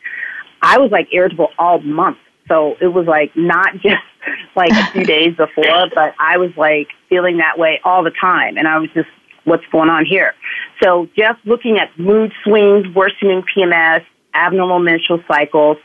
[0.62, 2.18] I was like irritable all month.
[2.48, 4.02] So it was like not just
[4.54, 8.56] like a few days before, but I was like feeling that way all the time.
[8.56, 9.08] And I was just,
[9.44, 10.34] what's going on here?
[10.82, 15.76] So just looking at mood swings, worsening PMS, abnormal menstrual cycles,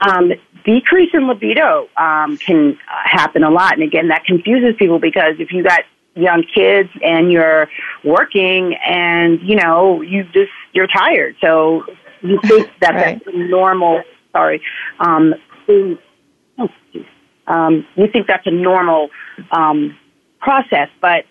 [0.00, 0.32] um,
[0.64, 3.74] decrease in libido um, can happen a lot.
[3.74, 5.82] And again, that confuses people because if you got
[6.14, 7.68] young kids and you're
[8.04, 11.84] working and you know you just you're tired, so
[12.22, 13.22] you think that right.
[13.24, 14.02] that's normal.
[14.32, 14.62] Sorry,
[15.00, 15.34] um,
[15.68, 16.68] oh,
[17.46, 19.08] um, you think that's a normal
[19.52, 19.96] um,
[20.40, 21.24] process, but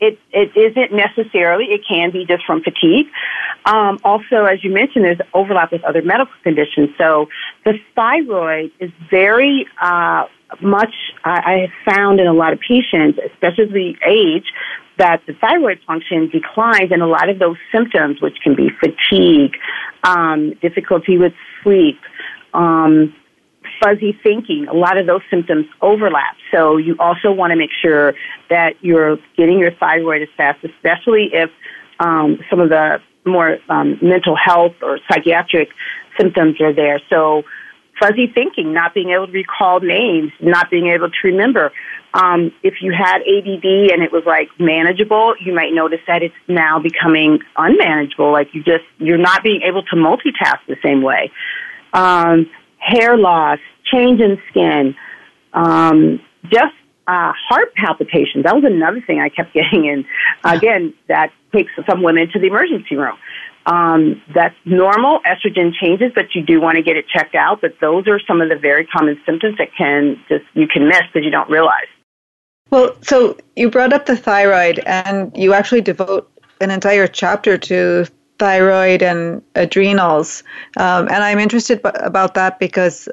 [0.00, 1.66] it, it isn't necessarily.
[1.66, 3.06] It can be just from fatigue.
[3.64, 6.90] Um, also, as you mentioned, there's overlap with other medical conditions.
[6.98, 7.28] So
[7.64, 10.24] the thyroid is very uh,
[10.60, 14.46] much, I, I have found in a lot of patients, especially the age,
[14.98, 19.56] that the thyroid function declines and a lot of those symptoms, which can be fatigue,
[20.04, 21.98] um, difficulty with sleep,
[22.52, 23.14] um,
[23.82, 26.36] fuzzy thinking, a lot of those symptoms overlap.
[26.52, 28.14] So you also want to make sure
[28.50, 31.50] that you're getting your thyroid assessed, especially if
[32.00, 35.70] um, some of the more um, mental health or psychiatric
[36.18, 37.00] symptoms are there.
[37.08, 37.44] So
[37.98, 41.72] fuzzy thinking, not being able to recall names, not being able to remember.
[42.12, 46.34] Um, if you had ADD and it was like manageable, you might notice that it's
[46.46, 48.30] now becoming unmanageable.
[48.30, 51.32] Like you just, you're not being able to multitask the same way.
[51.92, 52.50] Um,
[52.84, 53.58] hair loss,
[53.90, 54.94] change in skin,
[55.52, 56.74] um, just
[57.06, 58.44] uh, heart palpitations.
[58.44, 60.04] That was another thing I kept getting in.
[60.44, 63.16] Again, that takes some women to the emergency room.
[63.66, 65.20] Um, that's normal.
[65.20, 67.62] Estrogen changes, but you do want to get it checked out.
[67.62, 71.00] But those are some of the very common symptoms that can just you can miss
[71.12, 71.86] because you don't realize.
[72.70, 78.06] Well, so you brought up the thyroid, and you actually devote an entire chapter to
[78.38, 80.42] thyroid and adrenals.
[80.76, 83.08] Um, and I'm interested b- about that because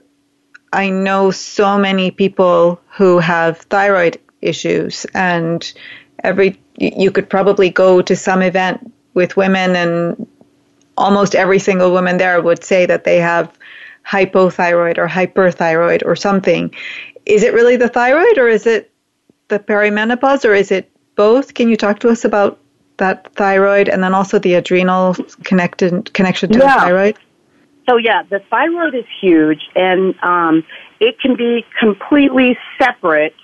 [0.74, 5.72] I know so many people who have thyroid issues, and
[6.24, 10.28] every you could probably go to some event with women, and
[10.98, 13.58] almost every single woman there would say that they have
[14.08, 16.74] hypothyroid or hyperthyroid or something.
[17.26, 18.92] Is it really the thyroid, or is it
[19.50, 21.54] the perimenopause, or is it both?
[21.54, 22.61] Can you talk to us about
[23.02, 26.76] that thyroid and then also the adrenal connected connection to yeah.
[26.76, 27.18] the thyroid?
[27.90, 30.64] So yeah, the thyroid is huge, and um,
[31.00, 33.36] it can be completely separate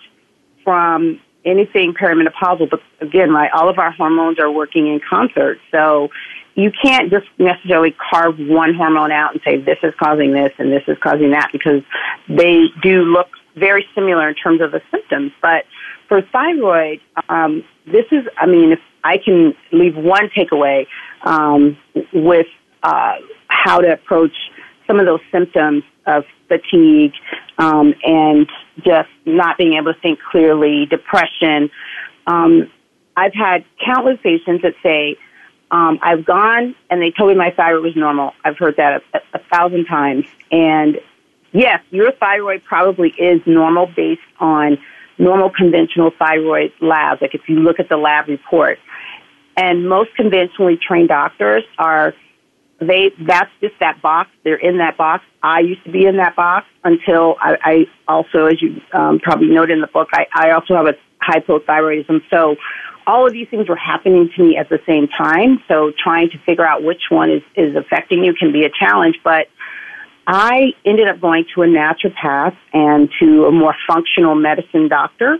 [0.63, 2.69] from anything perimenopausal.
[2.69, 5.59] But again, right, all of our hormones are working in concert.
[5.71, 6.09] So
[6.55, 10.71] you can't just necessarily carve one hormone out and say this is causing this and
[10.71, 11.81] this is causing that because
[12.29, 15.31] they do look very similar in terms of the symptoms.
[15.41, 15.65] But
[16.07, 20.85] for thyroid, um, this is, I mean, if I can leave one takeaway
[21.23, 21.77] um,
[22.13, 22.47] with
[22.83, 23.15] uh,
[23.47, 24.35] how to approach
[24.85, 27.13] some of those symptoms of fatigue
[27.57, 28.49] um, and
[28.83, 31.69] just not being able to think clearly, depression.
[32.25, 32.69] Um,
[33.15, 35.15] I've had countless patients that say,
[35.71, 38.33] um, I've gone and they told me my thyroid was normal.
[38.43, 40.25] I've heard that a, a thousand times.
[40.51, 40.99] And
[41.53, 44.77] yes, your thyroid probably is normal based on
[45.17, 47.21] normal conventional thyroid labs.
[47.21, 48.79] Like if you look at the lab report,
[49.55, 52.13] and most conventionally trained doctors are
[52.79, 54.29] they that's just that box.
[54.43, 55.23] They're in that box.
[55.41, 59.47] I used to be in that box until I, I also, as you um, probably
[59.47, 62.21] noted in the book, I, I also have a hypothyroidism.
[62.29, 62.55] So
[63.07, 65.63] all of these things were happening to me at the same time.
[65.67, 69.15] So trying to figure out which one is, is affecting you can be a challenge.
[69.23, 69.47] But
[70.27, 75.37] I ended up going to a naturopath and to a more functional medicine doctor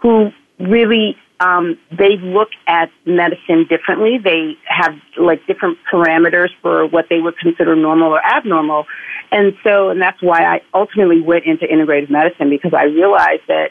[0.00, 4.18] who really um, they look at medicine differently.
[4.18, 8.86] They have like different parameters for what they would consider normal or abnormal.
[9.32, 13.70] And so, and that's why I ultimately went into integrative medicine because I realized that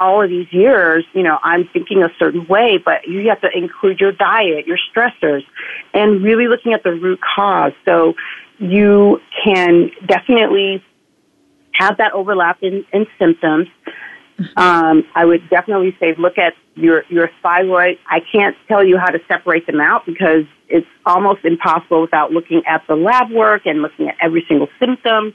[0.00, 3.50] all of these years, you know, I'm thinking a certain way, but you have to
[3.56, 5.42] include your diet, your stressors,
[5.92, 7.72] and really looking at the root cause.
[7.84, 8.14] So
[8.58, 10.82] you can definitely
[11.72, 13.68] have that overlap in, in symptoms
[14.56, 17.98] um, I would definitely say look at your your thyroid.
[18.08, 22.62] I can't tell you how to separate them out because it's almost impossible without looking
[22.66, 25.34] at the lab work and looking at every single symptom.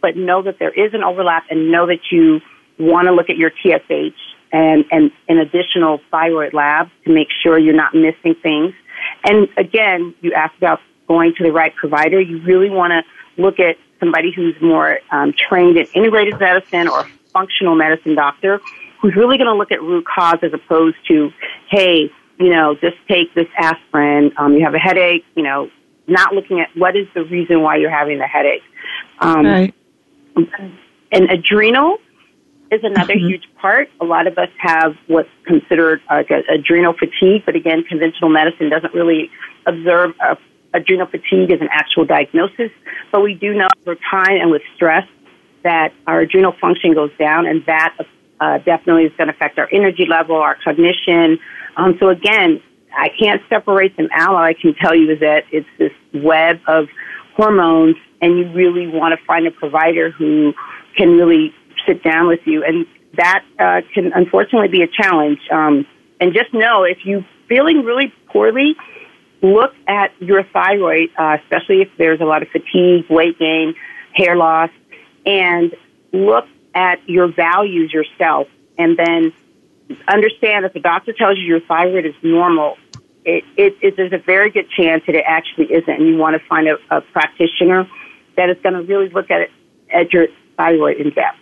[0.00, 2.40] But know that there is an overlap, and know that you
[2.78, 4.18] want to look at your TSH
[4.52, 8.74] and and an additional thyroid lab to make sure you're not missing things.
[9.24, 12.20] And again, you asked about going to the right provider.
[12.20, 17.08] You really want to look at somebody who's more um, trained in integrative medicine or
[17.32, 18.60] functional medicine doctor
[19.00, 21.30] who's really going to look at root cause as opposed to,
[21.70, 24.32] hey, you know, just take this aspirin.
[24.36, 25.70] Um, you have a headache, you know,
[26.06, 28.62] not looking at what is the reason why you're having the headache.
[29.20, 29.74] Um, right.
[31.12, 31.98] And adrenal
[32.70, 33.28] is another mm-hmm.
[33.28, 33.88] huge part.
[34.00, 38.68] A lot of us have what's considered like a, adrenal fatigue, but again, conventional medicine
[38.68, 39.30] doesn't really
[39.66, 40.36] observe a,
[40.76, 42.70] adrenal fatigue is an actual diagnosis.
[43.12, 45.06] But we do know over time and with stress
[45.64, 47.96] that our adrenal function goes down, and that
[48.40, 51.38] uh, definitely is going to affect our energy level, our cognition.
[51.76, 52.62] Um, so again,
[52.96, 54.34] I can't separate them out.
[54.36, 56.86] All I can tell you is that it's this web of
[57.36, 60.54] hormones, and you really want to find a provider who
[60.96, 61.52] can really
[61.86, 62.86] sit down with you, and
[63.16, 65.40] that uh, can unfortunately be a challenge.
[65.50, 65.86] Um,
[66.20, 68.76] and just know if you're feeling really poorly,
[69.42, 73.74] look at your thyroid, uh, especially if there's a lot of fatigue, weight gain,
[74.12, 74.70] hair loss,
[75.24, 75.74] and
[76.12, 79.32] look at your values yourself, and then
[80.08, 82.76] understand if the doctor tells you your thyroid is normal,
[83.24, 86.40] it, it, it, there's a very good chance that it actually isn't, and you want
[86.40, 87.88] to find a, a practitioner
[88.36, 89.50] that is going to really look at it
[89.92, 91.38] at your thyroid in depth.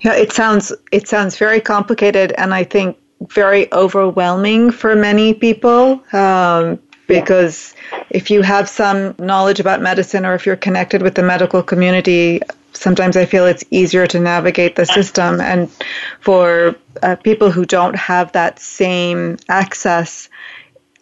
[0.00, 2.96] Yeah, it sounds it sounds very complicated, and I think
[3.28, 6.02] very overwhelming for many people.
[6.14, 8.04] Um, because yeah.
[8.10, 12.40] if you have some knowledge about medicine, or if you're connected with the medical community,
[12.72, 15.40] sometimes I feel it's easier to navigate the system.
[15.40, 15.70] And
[16.20, 20.28] for uh, people who don't have that same access,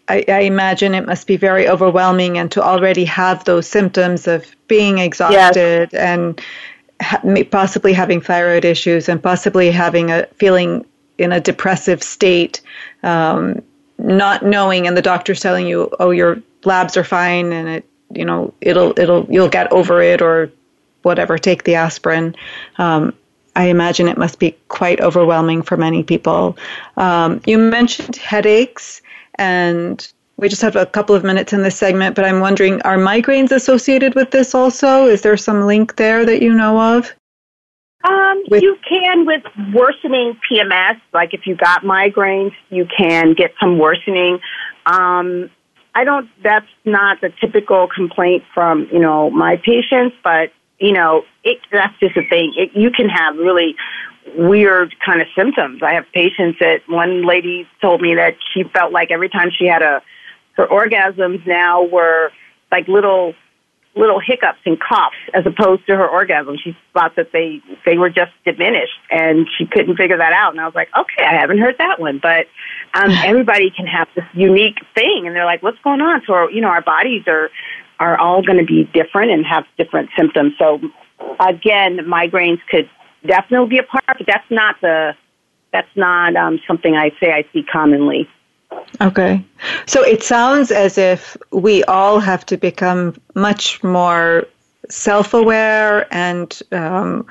[0.08, 4.46] I, I, imagine it must be very overwhelming and to already have those symptoms of
[4.66, 5.92] being exhausted yes.
[5.92, 6.40] and
[7.50, 10.86] possibly having thyroid issues and possibly having a feeling
[11.18, 12.62] in a depressive state,
[13.02, 13.62] um,
[13.98, 17.84] not knowing, and the doctor's telling you, "Oh, your labs are fine, and it,
[18.14, 20.50] you know, it'll, it'll, you'll get over it, or
[21.02, 21.38] whatever.
[21.38, 22.34] Take the aspirin."
[22.78, 23.12] Um,
[23.56, 26.56] I imagine it must be quite overwhelming for many people.
[26.96, 29.02] Um, you mentioned headaches,
[29.34, 30.06] and
[30.36, 33.50] we just have a couple of minutes in this segment, but I'm wondering are migraines
[33.50, 35.06] associated with this also?
[35.06, 37.12] Is there some link there that you know of?
[38.04, 39.42] Um, with- you can with
[39.74, 41.00] worsening PMS.
[41.12, 44.40] Like if you got migraines, you can get some worsening.
[44.86, 45.50] Um,
[45.94, 46.28] I don't.
[46.42, 51.98] That's not the typical complaint from you know my patients, but you know it, that's
[51.98, 52.54] just a thing.
[52.56, 53.74] It, you can have really
[54.36, 55.82] weird kind of symptoms.
[55.82, 59.66] I have patients that one lady told me that she felt like every time she
[59.66, 60.02] had a
[60.52, 62.30] her orgasms now were
[62.70, 63.34] like little
[63.96, 66.56] little hiccups and coughs as opposed to her orgasm.
[66.62, 70.52] She thought that they they were just diminished, and she couldn't figure that out.
[70.52, 72.46] And I was like, okay, I haven't heard that one, but
[72.94, 76.22] um, everybody can have this unique thing, and they're like, what's going on?
[76.26, 77.50] So our, you know, our bodies are
[78.00, 80.52] are all going to be different and have different symptoms.
[80.58, 80.80] So
[81.40, 82.88] again, migraines could
[83.26, 85.14] definitely be a part, but that's not the
[85.72, 88.28] that's not um, something I say I see commonly.
[89.00, 89.44] Okay.
[89.86, 94.46] So it sounds as if we all have to become much more
[94.88, 97.26] self aware and um,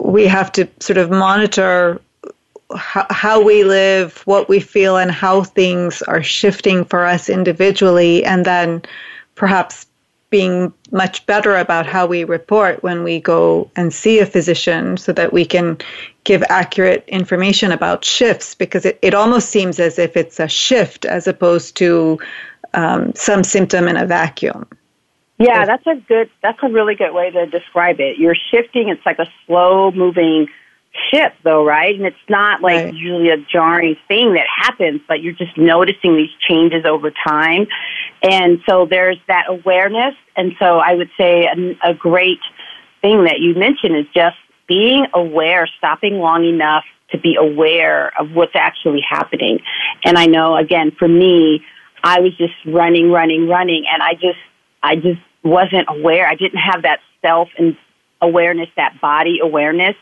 [0.00, 2.00] we have to sort of monitor
[2.74, 8.24] how, how we live, what we feel, and how things are shifting for us individually,
[8.24, 8.82] and then
[9.36, 9.86] perhaps
[10.30, 15.12] being much better about how we report when we go and see a physician so
[15.12, 15.78] that we can
[16.26, 21.04] give accurate information about shifts because it, it almost seems as if it's a shift
[21.04, 22.18] as opposed to
[22.74, 24.66] um, some symptom in a vacuum.
[25.38, 28.18] Yeah, that's a good, that's a really good way to describe it.
[28.18, 30.48] You're shifting, it's like a slow moving
[31.10, 31.94] ship though, right?
[31.94, 32.94] And it's not like right.
[32.94, 37.68] usually a jarring thing that happens, but you're just noticing these changes over time.
[38.22, 40.14] And so there's that awareness.
[40.36, 42.40] And so I would say a, a great
[43.00, 44.36] thing that you mentioned is just
[44.68, 49.60] being aware, stopping long enough to be aware of what's actually happening.
[50.04, 51.64] And I know again for me,
[52.02, 54.38] I was just running, running, running and I just
[54.82, 56.26] I just wasn't aware.
[56.26, 57.76] I didn't have that self and
[58.20, 59.94] awareness, that body awareness.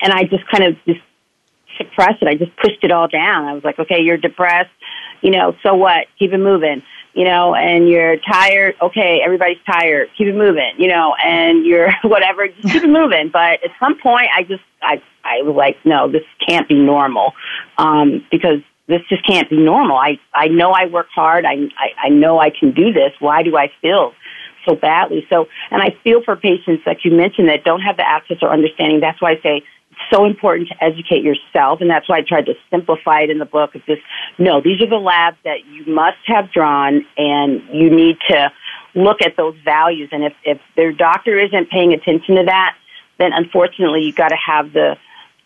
[0.00, 1.00] And I just kind of just
[1.76, 2.28] suppressed it.
[2.28, 3.46] I just pushed it all down.
[3.46, 4.70] I was like, okay, you're depressed.
[5.22, 6.06] You know, so what?
[6.18, 6.82] Keep it moving.
[7.12, 8.76] You know, and you're tired.
[8.80, 10.10] Okay, everybody's tired.
[10.16, 10.72] Keep it moving.
[10.78, 12.48] You know, and you're whatever.
[12.48, 13.30] Just keep it moving.
[13.32, 17.32] But at some point, I just, I, I was like, no, this can't be normal,
[17.78, 19.96] um, because this just can't be normal.
[19.96, 21.44] I, I know I work hard.
[21.44, 23.12] I, I, I know I can do this.
[23.20, 24.14] Why do I feel
[24.68, 25.26] so badly.
[25.30, 28.52] So, and I feel for patients, like you mentioned, that don't have the access or
[28.52, 29.00] understanding.
[29.00, 29.62] That's why I say
[30.12, 33.44] so important to educate yourself, and that's why I tried to simplify it in the
[33.44, 33.74] book.
[33.74, 34.02] Of just
[34.38, 38.52] no, these are the labs that you must have drawn, and you need to
[38.94, 40.08] look at those values.
[40.12, 42.76] And if, if their doctor isn't paying attention to that,
[43.18, 44.96] then unfortunately you've got to have the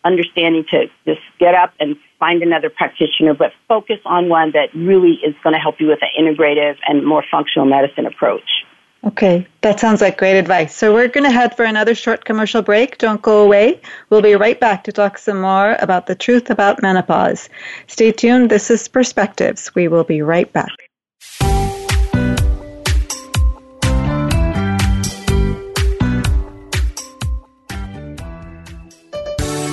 [0.03, 5.19] understanding to just get up and find another practitioner, but focus on one that really
[5.25, 8.65] is going to help you with an integrative and more functional medicine approach.
[9.05, 10.75] Okay, that sounds like great advice.
[10.75, 12.97] So we're going to head for another short commercial break.
[12.97, 13.79] Don't go away.
[14.09, 17.47] We'll be right back to talk some more about the truth about menopause.
[17.85, 18.49] Stay tuned.
[18.49, 19.75] This is Perspectives.
[19.75, 20.71] We will be right back.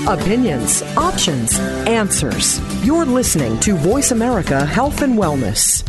[0.07, 1.59] Opinions, options,
[1.89, 2.61] answers.
[2.85, 5.89] You're listening to Voice America Health and Wellness.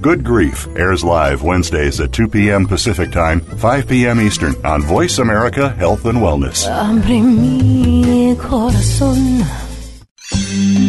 [0.00, 2.66] Good Grief airs live Wednesdays at 2 p.m.
[2.66, 4.18] Pacific Time, 5 p.m.
[4.18, 6.66] Eastern on Voice America Health and Wellness.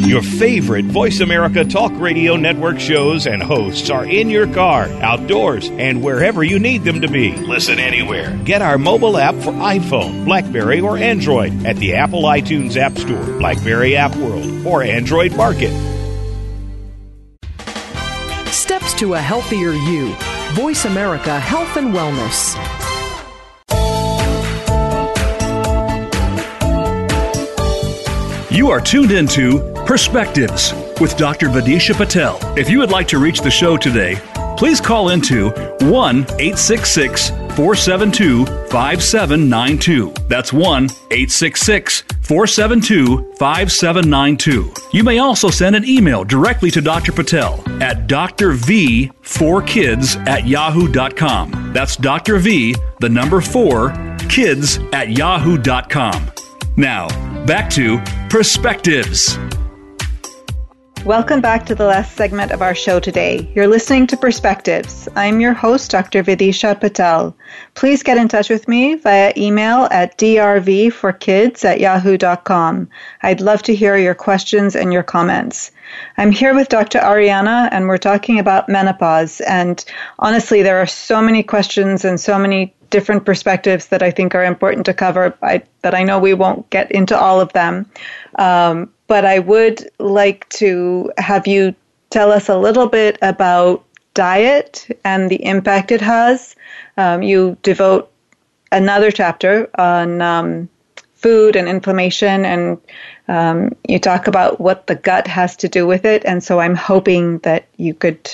[0.07, 5.69] Your favorite Voice America Talk Radio Network shows and hosts are in your car, outdoors,
[5.71, 7.33] and wherever you need them to be.
[7.35, 8.39] Listen anywhere.
[8.45, 13.25] Get our mobile app for iPhone, Blackberry, or Android at the Apple iTunes App Store,
[13.39, 15.90] Blackberry App World, or Android Market.
[19.01, 20.13] To a healthier you.
[20.51, 22.55] Voice America Health and Wellness.
[28.51, 31.47] You are tuned into Perspectives with Dr.
[31.47, 32.37] Vidisha Patel.
[32.55, 34.21] If you would like to reach the show today,
[34.55, 35.49] please call into
[35.79, 40.13] 1 866 472 5792.
[40.27, 44.73] That's 1 866 472 5792.
[44.93, 47.11] You may also send an email directly to Dr.
[47.11, 51.71] Patel at drv4kids at yahoo.com.
[51.73, 52.37] That's Dr.
[52.37, 56.31] V, the number 4, kids at yahoo.com.
[56.77, 57.09] Now,
[57.45, 57.99] back to
[58.29, 59.37] Perspectives.
[61.05, 63.51] Welcome back to the last segment of our show today.
[63.55, 65.09] You're listening to Perspectives.
[65.15, 66.23] I'm your host, Dr.
[66.23, 67.35] Vidisha Patel.
[67.73, 72.87] Please get in touch with me via email at drvforkids at yahoo.com.
[73.23, 75.71] I'd love to hear your questions and your comments.
[76.17, 76.99] I'm here with Dr.
[76.99, 79.41] Ariana, and we're talking about menopause.
[79.41, 79.83] And
[80.19, 84.43] honestly, there are so many questions and so many different perspectives that I think are
[84.43, 87.89] important to cover, I, but I know we won't get into all of them.
[88.37, 91.75] Um, but I would like to have you
[92.11, 93.83] tell us a little bit about
[94.13, 96.55] diet and the impact it has.
[96.95, 98.09] Um, you devote
[98.71, 100.69] another chapter on um,
[101.15, 102.77] food and inflammation, and
[103.27, 106.23] um, you talk about what the gut has to do with it.
[106.23, 108.31] And so I'm hoping that you could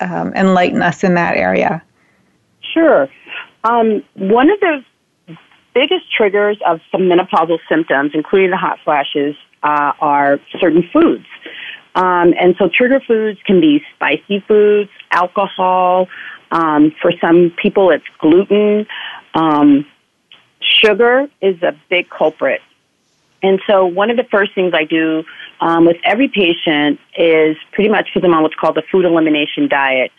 [0.00, 1.84] um, enlighten us in that area.
[2.74, 3.08] Sure.
[3.62, 4.84] Um, one of the
[5.72, 11.26] biggest triggers of some menopausal symptoms, including the hot flashes, uh, are certain foods.
[11.94, 16.08] Um, and so trigger foods can be spicy foods, alcohol.
[16.50, 18.86] Um, for some people, it's gluten.
[19.34, 19.86] Um,
[20.60, 22.60] sugar is a big culprit.
[23.42, 25.24] And so one of the first things I do
[25.60, 29.68] um, with every patient is pretty much put them on what's called the food elimination
[29.68, 30.10] diet.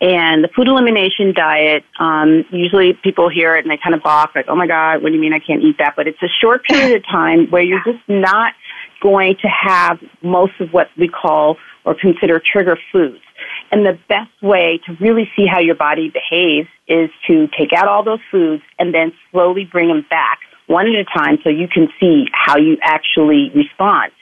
[0.00, 4.34] And the food elimination diet, um, usually people hear it and they kind of balk,
[4.34, 5.94] like, oh my God, what do you mean I can't eat that?
[5.96, 8.52] But it's a short period of time where you're just not
[9.00, 13.22] going to have most of what we call or consider trigger foods.
[13.70, 17.86] And the best way to really see how your body behaves is to take out
[17.86, 21.66] all those foods and then slowly bring them back one at a time so you
[21.66, 24.12] can see how you actually respond.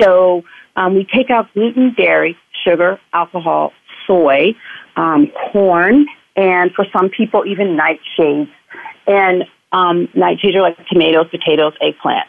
[0.00, 0.42] So
[0.76, 3.72] um, we take out gluten, dairy, sugar, alcohol,
[4.06, 4.54] soy,
[4.96, 6.06] um, corn,
[6.36, 8.50] and for some people even nightshades.
[9.06, 12.26] And um, nightshades are like tomatoes, potatoes, eggplant.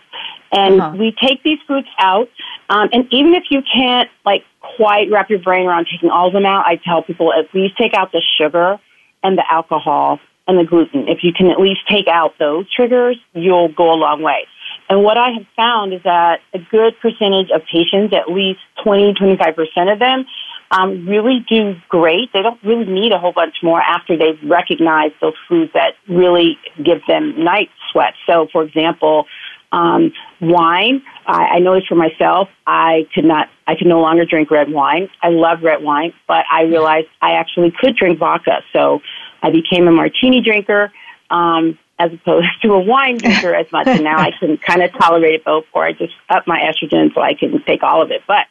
[0.53, 0.95] And uh-huh.
[0.97, 2.29] we take these foods out,
[2.69, 4.43] um, and even if you can't like
[4.77, 7.75] quite wrap your brain around taking all of them out, I tell people at least
[7.77, 8.79] take out the sugar
[9.23, 11.07] and the alcohol and the gluten.
[11.07, 14.45] If you can at least take out those triggers, you'll go a long way.
[14.89, 19.13] And what I have found is that a good percentage of patients, at least 20,
[19.13, 20.25] 25% of them,
[20.71, 22.33] um, really do great.
[22.33, 26.57] They don't really need a whole bunch more after they've recognized those foods that really
[26.83, 28.17] give them night sweats.
[28.25, 29.25] So, for example,
[29.73, 34.51] um, wine, I, I noticed for myself, I could not, I could no longer drink
[34.51, 35.09] red wine.
[35.21, 38.61] I love red wine, but I realized I actually could drink vodka.
[38.71, 39.01] So
[39.41, 40.93] I became a martini drinker.
[41.29, 43.87] Um, as opposed to a wine drinker as much.
[43.87, 47.13] And now I can kind of tolerate it both, or I just up my estrogen
[47.13, 48.21] so I can take all of it.
[48.27, 48.45] But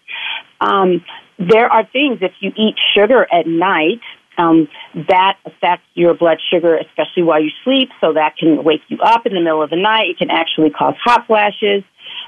[0.60, 1.04] um,
[1.38, 4.00] there are things if you eat sugar at night.
[4.38, 4.68] Um,
[5.08, 7.90] that affects your blood sugar, especially while you sleep.
[8.00, 10.10] So that can wake you up in the middle of the night.
[10.10, 11.84] It can actually cause hot flashes.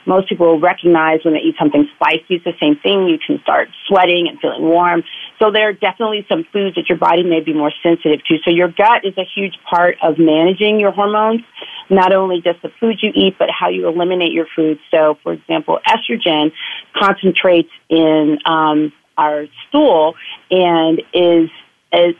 [0.07, 3.09] Most people recognize when they eat something spicy, it's the same thing.
[3.09, 5.02] You can start sweating and feeling warm.
[5.38, 8.36] So there are definitely some foods that your body may be more sensitive to.
[8.44, 11.40] So your gut is a huge part of managing your hormones,
[11.88, 14.78] not only just the foods you eat, but how you eliminate your food.
[14.90, 16.52] So, for example, estrogen
[16.94, 20.14] concentrates in um, our stool
[20.50, 21.50] and is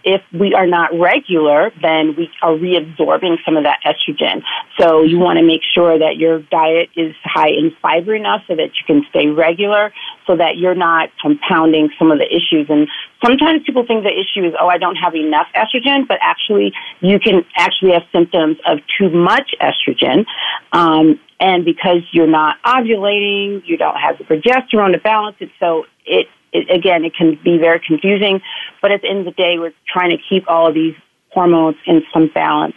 [0.05, 4.43] if we are not regular, then we are reabsorbing some of that estrogen.
[4.79, 8.55] So you want to make sure that your diet is high in fiber enough so
[8.57, 9.93] that you can stay regular
[10.27, 12.67] so that you're not compounding some of the issues.
[12.69, 12.89] And
[13.25, 17.19] sometimes people think the issue is, oh, I don't have enough estrogen, but actually you
[17.19, 20.25] can actually have symptoms of too much estrogen.
[20.73, 25.85] Um, and because you're not ovulating, you don't have the progesterone to balance it, so
[26.07, 28.41] it it, again, it can be very confusing,
[28.81, 30.95] but at the end of the day, we're trying to keep all of these
[31.31, 32.77] hormones in some balance.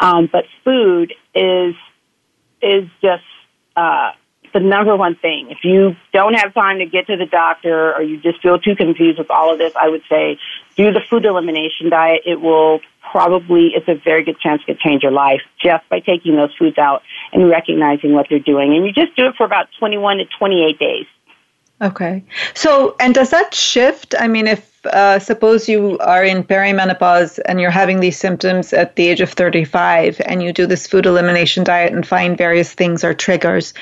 [0.00, 1.74] Um, but food is
[2.62, 3.24] is just
[3.76, 4.12] uh,
[4.52, 5.50] the number one thing.
[5.50, 8.74] If you don't have time to get to the doctor or you just feel too
[8.74, 10.38] confused with all of this, I would say
[10.76, 12.22] do the food elimination diet.
[12.26, 16.36] It will probably, it's a very good chance to change your life just by taking
[16.36, 17.02] those foods out
[17.32, 18.74] and recognizing what they're doing.
[18.74, 21.06] And you just do it for about 21 to 28 days.
[21.80, 22.24] Okay.
[22.54, 24.14] So, and does that shift?
[24.18, 28.96] I mean, if uh, suppose you are in perimenopause and you're having these symptoms at
[28.96, 33.04] the age of 35 and you do this food elimination diet and find various things
[33.04, 33.74] are triggers,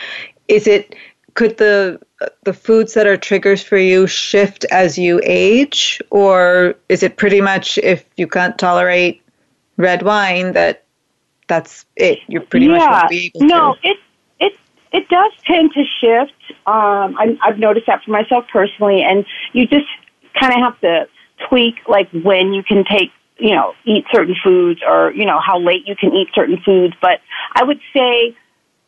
[0.48, 0.94] is it
[1.34, 2.00] could the
[2.44, 7.42] the foods that are triggers for you shift as you age or is it pretty
[7.42, 9.22] much if you can't tolerate
[9.76, 10.84] red wine that
[11.46, 13.98] that's it you're pretty yeah, much won't be able no, to it
[14.96, 16.32] it does tend to shift.
[16.66, 19.86] Um, I, I've noticed that for myself personally, and you just
[20.38, 21.08] kind of have to
[21.48, 25.58] tweak like when you can take, you know, eat certain foods or, you know, how
[25.58, 26.94] late you can eat certain foods.
[27.00, 27.20] But
[27.54, 28.36] I would say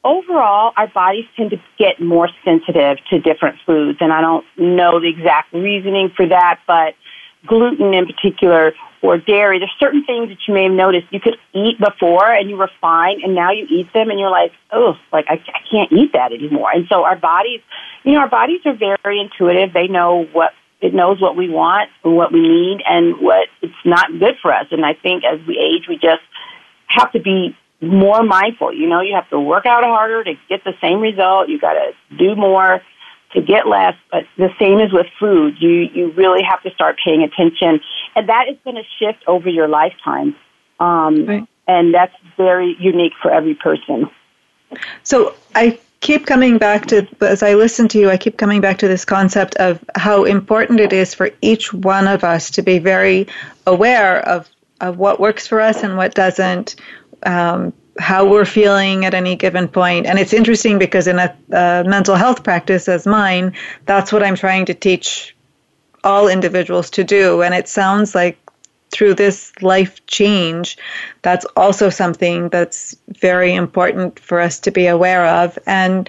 [0.05, 3.99] overall, our bodies tend to get more sensitive to different foods.
[4.01, 6.95] And I don't know the exact reasoning for that, but
[7.49, 11.37] gluten in particular or dairy, there's certain things that you may have noticed you could
[11.53, 14.95] eat before and you were fine, and now you eat them and you're like, oh,
[15.13, 16.71] like I, I can't eat that anymore.
[16.73, 17.61] And so our bodies,
[18.05, 19.73] you know, our bodies are very intuitive.
[19.73, 23.73] They know what it knows what we want and what we need and what it's
[23.85, 24.67] not good for us.
[24.71, 26.23] And I think as we age, we just
[26.87, 28.73] have to be more mindful.
[28.73, 31.49] You know, you have to work out harder to get the same result.
[31.49, 32.81] You got to do more
[33.33, 35.57] to get less, but the same is with food.
[35.61, 37.81] You, you really have to start paying attention.
[38.15, 40.35] And that is going to shift over your lifetime.
[40.81, 41.47] Um, right.
[41.67, 44.11] And that's very unique for every person.
[45.03, 48.79] So I keep coming back to, as I listen to you, I keep coming back
[48.79, 52.79] to this concept of how important it is for each one of us to be
[52.79, 53.27] very
[53.67, 54.49] aware of,
[54.81, 56.77] of what works for us and what doesn't.
[57.25, 60.07] Um, how we're feeling at any given point.
[60.07, 63.53] And it's interesting because in a, a, mental health practice as mine,
[63.87, 65.35] that's what I'm trying to teach
[66.05, 67.43] all individuals to do.
[67.43, 68.39] And it sounds like
[68.91, 70.79] through this life change,
[71.23, 75.59] that's also something that's very important for us to be aware of.
[75.67, 76.09] And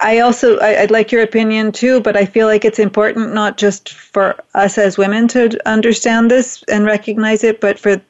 [0.00, 3.56] I also I, would like your opinion too, but I feel like it's important not
[3.56, 8.00] just for us as women to understand this and recognize it, but for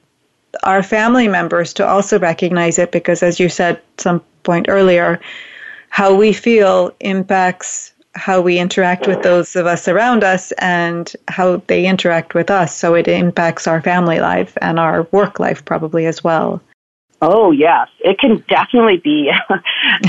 [0.62, 5.20] our family members to also recognize it because, as you said some point earlier,
[5.88, 11.56] how we feel impacts how we interact with those of us around us and how
[11.66, 12.74] they interact with us.
[12.74, 16.60] So it impacts our family life and our work life probably as well.
[17.22, 19.30] Oh yes, it can definitely be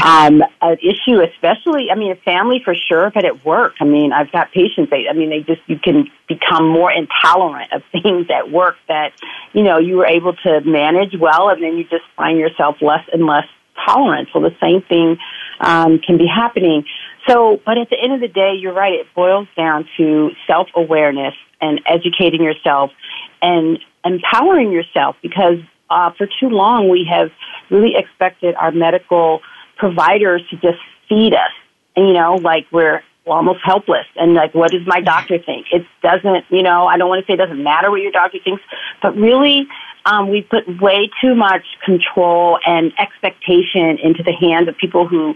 [0.03, 1.89] um, an issue, especially.
[1.91, 3.75] I mean, a family for sure, but at work.
[3.79, 4.89] I mean, I've got patients.
[4.89, 9.13] They, I mean, they just you can become more intolerant of things at work that
[9.53, 13.07] you know you were able to manage well, and then you just find yourself less
[13.13, 13.45] and less
[13.85, 14.29] tolerant.
[14.33, 15.17] So the same thing
[15.59, 16.85] um, can be happening.
[17.27, 18.93] So, but at the end of the day, you're right.
[18.93, 22.91] It boils down to self awareness and educating yourself
[23.41, 27.31] and empowering yourself because uh, for too long we have
[27.69, 29.41] really expected our medical
[29.77, 31.51] providers to just feed us.
[31.95, 34.05] And, you know, like we're almost helpless.
[34.15, 35.67] And like, what does my doctor think?
[35.71, 38.37] It doesn't, you know, I don't want to say it doesn't matter what your doctor
[38.43, 38.61] thinks,
[39.01, 39.67] but really,
[40.05, 45.33] um, we put way too much control and expectation into the hands of people who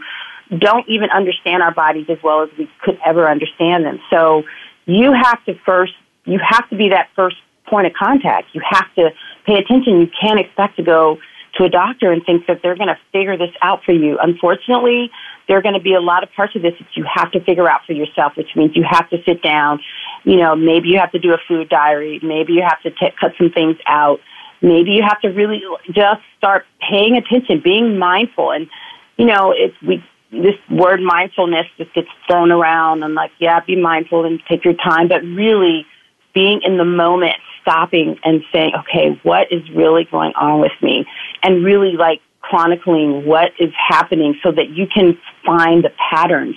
[0.56, 4.00] don't even understand our bodies as well as we could ever understand them.
[4.12, 4.44] So
[4.86, 5.94] you have to first,
[6.26, 7.38] you have to be that first
[7.70, 8.48] point of contact.
[8.54, 9.10] You have to
[9.46, 10.00] pay attention.
[10.02, 11.20] You can't expect to go
[11.58, 14.18] to a doctor and think that they're going to figure this out for you.
[14.22, 15.12] Unfortunately,
[15.48, 17.40] there are going to be a lot of parts of this that you have to
[17.44, 19.80] figure out for yourself, which means you have to sit down.
[20.24, 22.20] You know, maybe you have to do a food diary.
[22.22, 24.20] Maybe you have to t- cut some things out.
[24.62, 25.62] Maybe you have to really
[25.92, 28.52] just start paying attention, being mindful.
[28.52, 28.70] And,
[29.18, 33.76] you know, it's, we, this word mindfulness just gets thrown around and like, yeah, be
[33.76, 35.86] mindful and take your time, but really
[36.34, 37.38] being in the moment
[37.70, 41.06] stopping and saying, okay, what is really going on with me?
[41.44, 46.56] And really like chronicling what is happening so that you can find the patterns.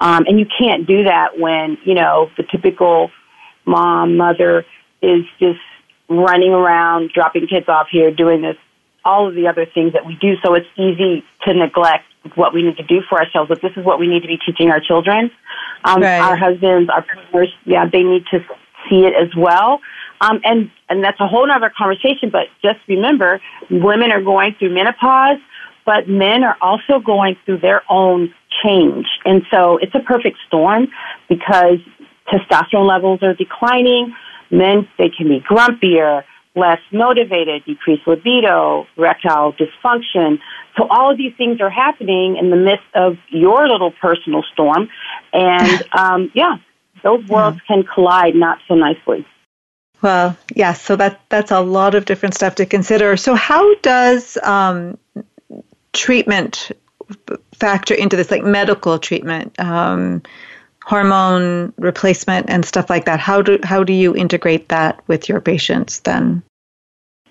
[0.00, 3.10] Um, and you can't do that when, you know, the typical
[3.64, 4.64] mom, mother
[5.02, 5.60] is just
[6.08, 8.56] running around, dropping kids off here, doing this,
[9.04, 10.34] all of the other things that we do.
[10.44, 12.04] So it's easy to neglect
[12.36, 13.48] what we need to do for ourselves.
[13.48, 15.30] But this is what we need to be teaching our children.
[15.84, 16.20] Um, right.
[16.20, 18.40] Our husbands, our partners, yeah, they need to
[18.88, 19.80] see it as well.
[20.24, 24.72] Um, and, and that's a whole other conversation, but just remember, women are going through
[24.74, 25.38] menopause,
[25.84, 28.32] but men are also going through their own
[28.64, 29.06] change.
[29.26, 30.88] And so it's a perfect storm
[31.28, 31.78] because
[32.32, 34.14] testosterone levels are declining.
[34.50, 36.22] Men, they can be grumpier,
[36.56, 40.38] less motivated, decreased libido, erectile dysfunction.
[40.78, 44.88] So all of these things are happening in the midst of your little personal storm.
[45.34, 46.56] And, um, yeah,
[47.02, 49.26] those worlds can collide not so nicely.
[50.02, 50.36] Well.
[50.54, 53.16] Yeah, so that that's a lot of different stuff to consider.
[53.16, 54.98] So, how does um,
[55.92, 56.70] treatment
[57.52, 60.22] factor into this, like medical treatment, um,
[60.84, 63.20] hormone replacement, and stuff like that?
[63.20, 66.42] How do how do you integrate that with your patients then?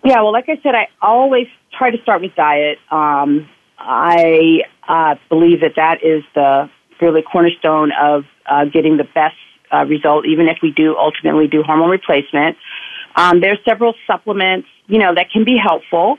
[0.04, 1.48] Yeah, well, like I said, I always
[1.78, 2.78] try to start with diet.
[2.92, 6.70] Um, I uh, believe that that is the
[7.02, 9.36] really cornerstone of uh, getting the best
[9.74, 12.58] uh, result, even if we do ultimately do hormone replacement.
[13.16, 16.18] Um, there's several supplements, you know, that can be helpful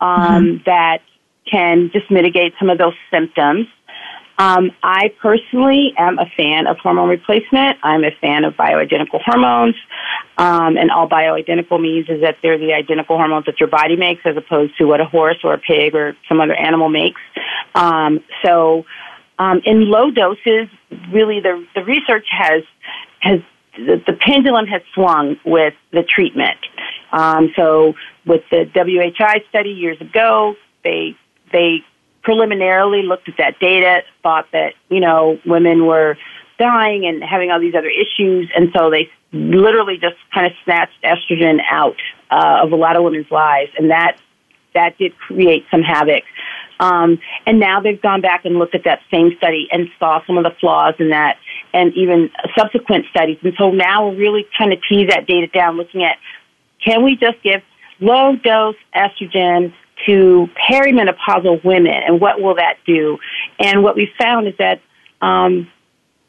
[0.00, 0.62] um, mm-hmm.
[0.66, 1.02] that
[1.50, 3.66] can just mitigate some of those symptoms.
[4.38, 7.78] Um, I personally am a fan of hormone replacement.
[7.82, 9.76] I'm a fan of bioidentical hormones.
[10.36, 14.20] Um, and all bioidentical means is that they're the identical hormones that your body makes
[14.26, 17.20] as opposed to what a horse or a pig or some other animal makes.
[17.74, 18.84] Um, so
[19.38, 20.68] um, in low doses,
[21.12, 22.62] really the, the research has,
[23.20, 23.40] has
[23.76, 26.58] the, the pendulum has swung with the treatment.
[27.12, 31.16] Um, so with the WHI study years ago, they,
[31.52, 31.84] they
[32.22, 36.16] preliminarily looked at that data, thought that, you know, women were
[36.58, 41.00] dying and having all these other issues, and so they literally just kind of snatched
[41.04, 41.96] estrogen out
[42.30, 44.16] uh, of a lot of women's lives, and that
[44.74, 46.22] that did create some havoc.
[46.80, 50.36] Um, and now they've gone back and looked at that same study and saw some
[50.38, 51.38] of the flaws in that
[51.72, 53.38] and even subsequent studies.
[53.42, 56.16] And so now we're really trying to tease that data down, looking at
[56.84, 57.62] can we just give
[58.00, 59.72] low dose estrogen
[60.04, 63.18] to perimenopausal women and what will that do?
[63.58, 64.80] And what we found is that
[65.22, 65.70] um,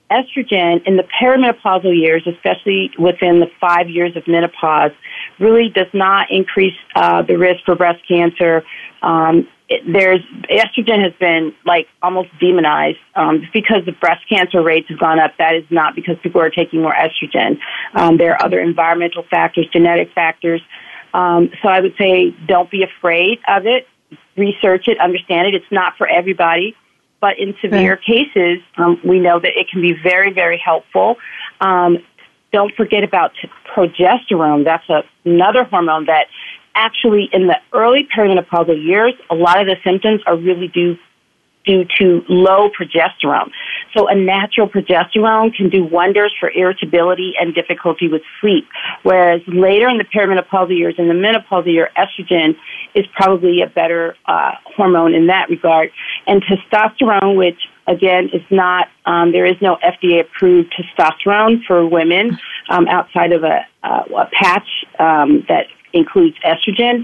[0.09, 4.91] estrogen in the perimenopausal years, especially within the five years of menopause,
[5.39, 8.63] really does not increase uh, the risk for breast cancer.
[9.01, 14.88] Um, it, there's estrogen has been like almost demonized um, because the breast cancer rates
[14.89, 15.34] have gone up.
[15.38, 17.59] That is not because people are taking more estrogen.
[17.93, 20.61] Um, there are other environmental factors, genetic factors.
[21.13, 23.88] Um, so I would say don't be afraid of it.
[24.38, 25.55] Research it, understand it.
[25.55, 26.76] It's not for everybody.
[27.20, 28.03] But in severe right.
[28.03, 31.18] cases, um, we know that it can be very, very helpful.
[31.59, 31.97] Um,
[32.53, 33.32] don't forget about
[33.76, 34.63] progesterone.
[34.63, 36.28] That's a, another hormone that
[36.78, 40.97] actually in the early perimenopausal years, a lot of the symptoms are really due
[41.65, 43.51] due to low progesterone.
[43.93, 48.65] So a natural progesterone can do wonders for irritability and difficulty with sleep.
[49.03, 52.55] Whereas later in the perimenopausal years, in the menopausal year, estrogen
[52.95, 55.91] is probably a better uh, hormone in that regard.
[56.25, 62.38] And testosterone, which again is not, um, there is no FDA approved testosterone for women
[62.69, 64.67] um, outside of a, uh, a patch
[64.99, 65.67] um, that
[65.97, 67.03] includes estrogen.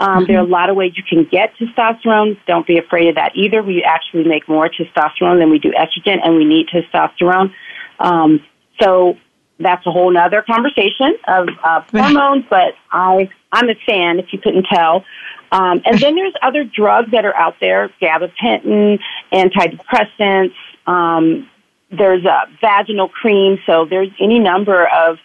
[0.00, 0.24] Um, mm-hmm.
[0.26, 2.38] There are a lot of ways you can get testosterone.
[2.46, 3.62] Don't be afraid of that either.
[3.62, 7.52] We actually make more testosterone than we do estrogen, and we need testosterone.
[7.98, 8.42] Um,
[8.80, 9.16] so
[9.60, 12.44] that's a whole other conversation of uh, hormones.
[12.50, 15.04] But I, I'm a fan, if you couldn't tell.
[15.52, 18.98] Um, and then there's other drugs that are out there, gabapentin,
[19.32, 20.54] antidepressants.
[20.86, 21.48] Um,
[21.90, 23.58] there's a vaginal cream.
[23.64, 25.18] So there's any number of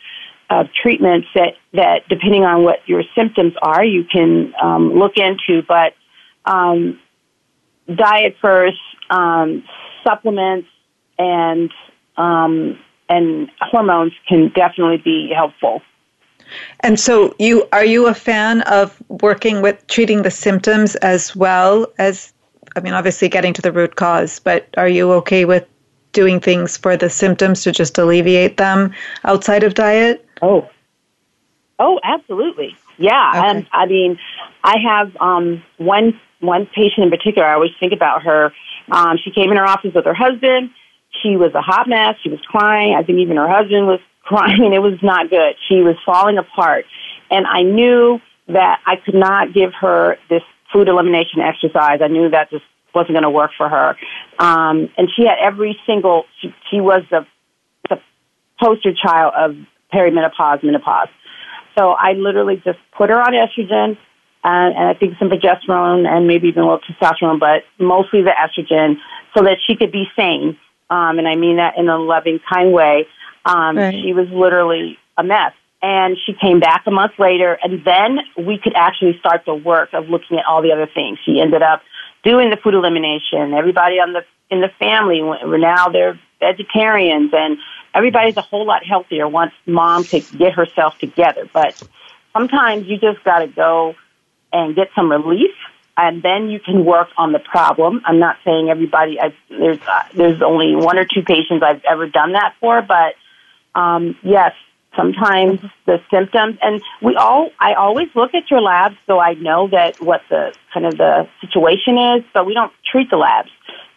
[0.50, 5.62] of treatments that, that depending on what your symptoms are, you can um, look into.
[5.68, 5.94] But
[6.46, 7.00] um,
[7.94, 8.80] diet first,
[9.10, 9.64] um,
[10.04, 10.68] supplements,
[11.18, 11.72] and
[12.18, 12.80] um,
[13.10, 15.82] and hormones can definitely be helpful.
[16.82, 21.88] And so, you are you a fan of working with treating the symptoms as well
[21.98, 22.34] as,
[22.76, 25.68] I mean, obviously getting to the root cause, but are you okay with
[26.12, 28.94] doing things for the symptoms to just alleviate them
[29.26, 30.26] outside of diet?
[30.42, 30.70] Oh,
[31.78, 33.32] oh, absolutely, yeah.
[33.36, 33.48] Okay.
[33.48, 34.20] And I mean,
[34.64, 37.48] I have um, one one patient in particular.
[37.48, 38.54] I always think about her.
[38.92, 40.72] Um, she came in her office with her husband.
[41.22, 42.16] She was a hot mess.
[42.24, 42.96] She was crying.
[42.96, 44.74] I think even her husband was crying.
[44.74, 45.56] It was not good.
[45.68, 46.86] She was falling apart,
[47.30, 52.00] and I knew that I could not give her this food elimination exercise.
[52.02, 53.96] I knew that just wasn't going to work for her.
[54.40, 57.26] Um, and she had every single, she, she was the,
[57.90, 58.00] the
[58.60, 59.56] poster child of
[59.94, 61.10] perimenopause, menopause.
[61.78, 63.98] So I literally just put her on estrogen
[64.44, 68.32] and, and I think some progesterone and maybe even a little testosterone, but mostly the
[68.32, 68.96] estrogen
[69.36, 70.58] so that she could be sane.
[70.90, 73.08] Um, and I mean that in a loving, kind way.
[73.46, 73.94] Um, right.
[73.94, 75.54] She was literally a mess.
[75.82, 79.94] And she came back a month later, and then we could actually start the work
[79.94, 81.20] of looking at all the other things.
[81.26, 81.84] She ended up
[82.22, 83.54] doing the food elimination.
[83.54, 87.58] Everybody on the in the family were now they're vegetarians, and
[87.94, 91.50] everybody's a whole lot healthier once mom to get herself together.
[91.52, 91.82] But
[92.34, 93.96] sometimes you just got to go
[94.52, 95.56] and get some relief,
[95.98, 98.02] and then you can work on the problem.
[98.06, 99.20] I'm not saying everybody.
[99.20, 103.16] I, there's uh, there's only one or two patients I've ever done that for, but
[103.76, 104.54] um, yes,
[104.96, 109.68] sometimes the symptoms and we all I always look at your labs so I know
[109.70, 113.50] that what the kind of the situation is, but we don't treat the labs.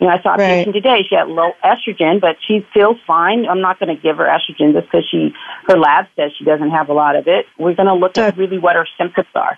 [0.03, 0.49] You know, I saw a right.
[0.67, 1.07] patient today.
[1.09, 3.47] She had low estrogen, but she feels fine.
[3.47, 5.33] I'm not going to give her estrogen just because she
[5.69, 7.47] her lab says she doesn't have a lot of it.
[7.57, 9.57] We're going to look at really what her symptoms are.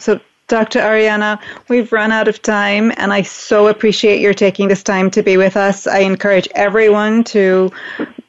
[0.00, 0.80] So, Dr.
[0.80, 5.22] Ariana, we've run out of time, and I so appreciate your taking this time to
[5.22, 5.86] be with us.
[5.86, 7.70] I encourage everyone to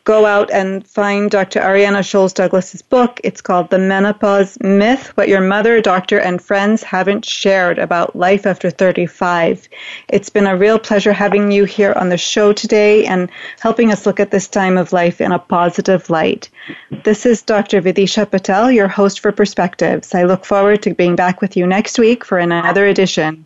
[0.04, 1.60] go out and find Dr.
[1.60, 3.20] Ariana Sholes Douglas's book.
[3.24, 8.45] It's called The Menopause Myth What Your Mother, Doctor, and Friends Haven't Shared About Life
[8.45, 9.68] After 35.
[10.08, 13.30] It's been a real pleasure having you here on the show today and
[13.60, 16.50] helping us look at this time of life in a positive light.
[17.04, 17.82] This is Dr.
[17.82, 20.16] Vidisha Patel, your host for Perspectives.
[20.16, 23.45] I look forward to being back with you next week for another edition.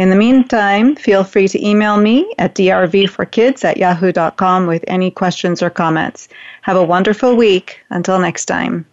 [0.00, 5.62] In the meantime, feel free to email me at drvforkids at yahoo.com with any questions
[5.62, 6.26] or comments.
[6.62, 7.80] Have a wonderful week.
[7.90, 8.86] Until next time.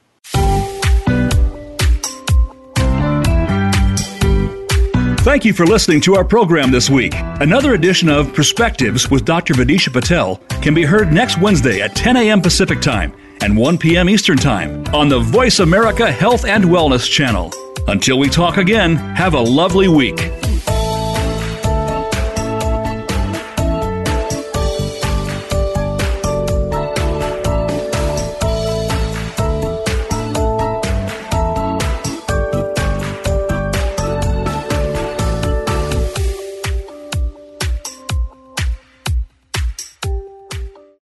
[5.24, 7.14] Thank you for listening to our program this week.
[7.16, 9.54] Another edition of Perspectives with Dr.
[9.54, 12.42] Vidisha Patel can be heard next Wednesday at 10 a.m.
[12.42, 14.10] Pacific Time and 1 p.m.
[14.10, 17.54] Eastern Time on the Voice America Health and Wellness channel.
[17.88, 20.47] Until we talk again, have a lovely week.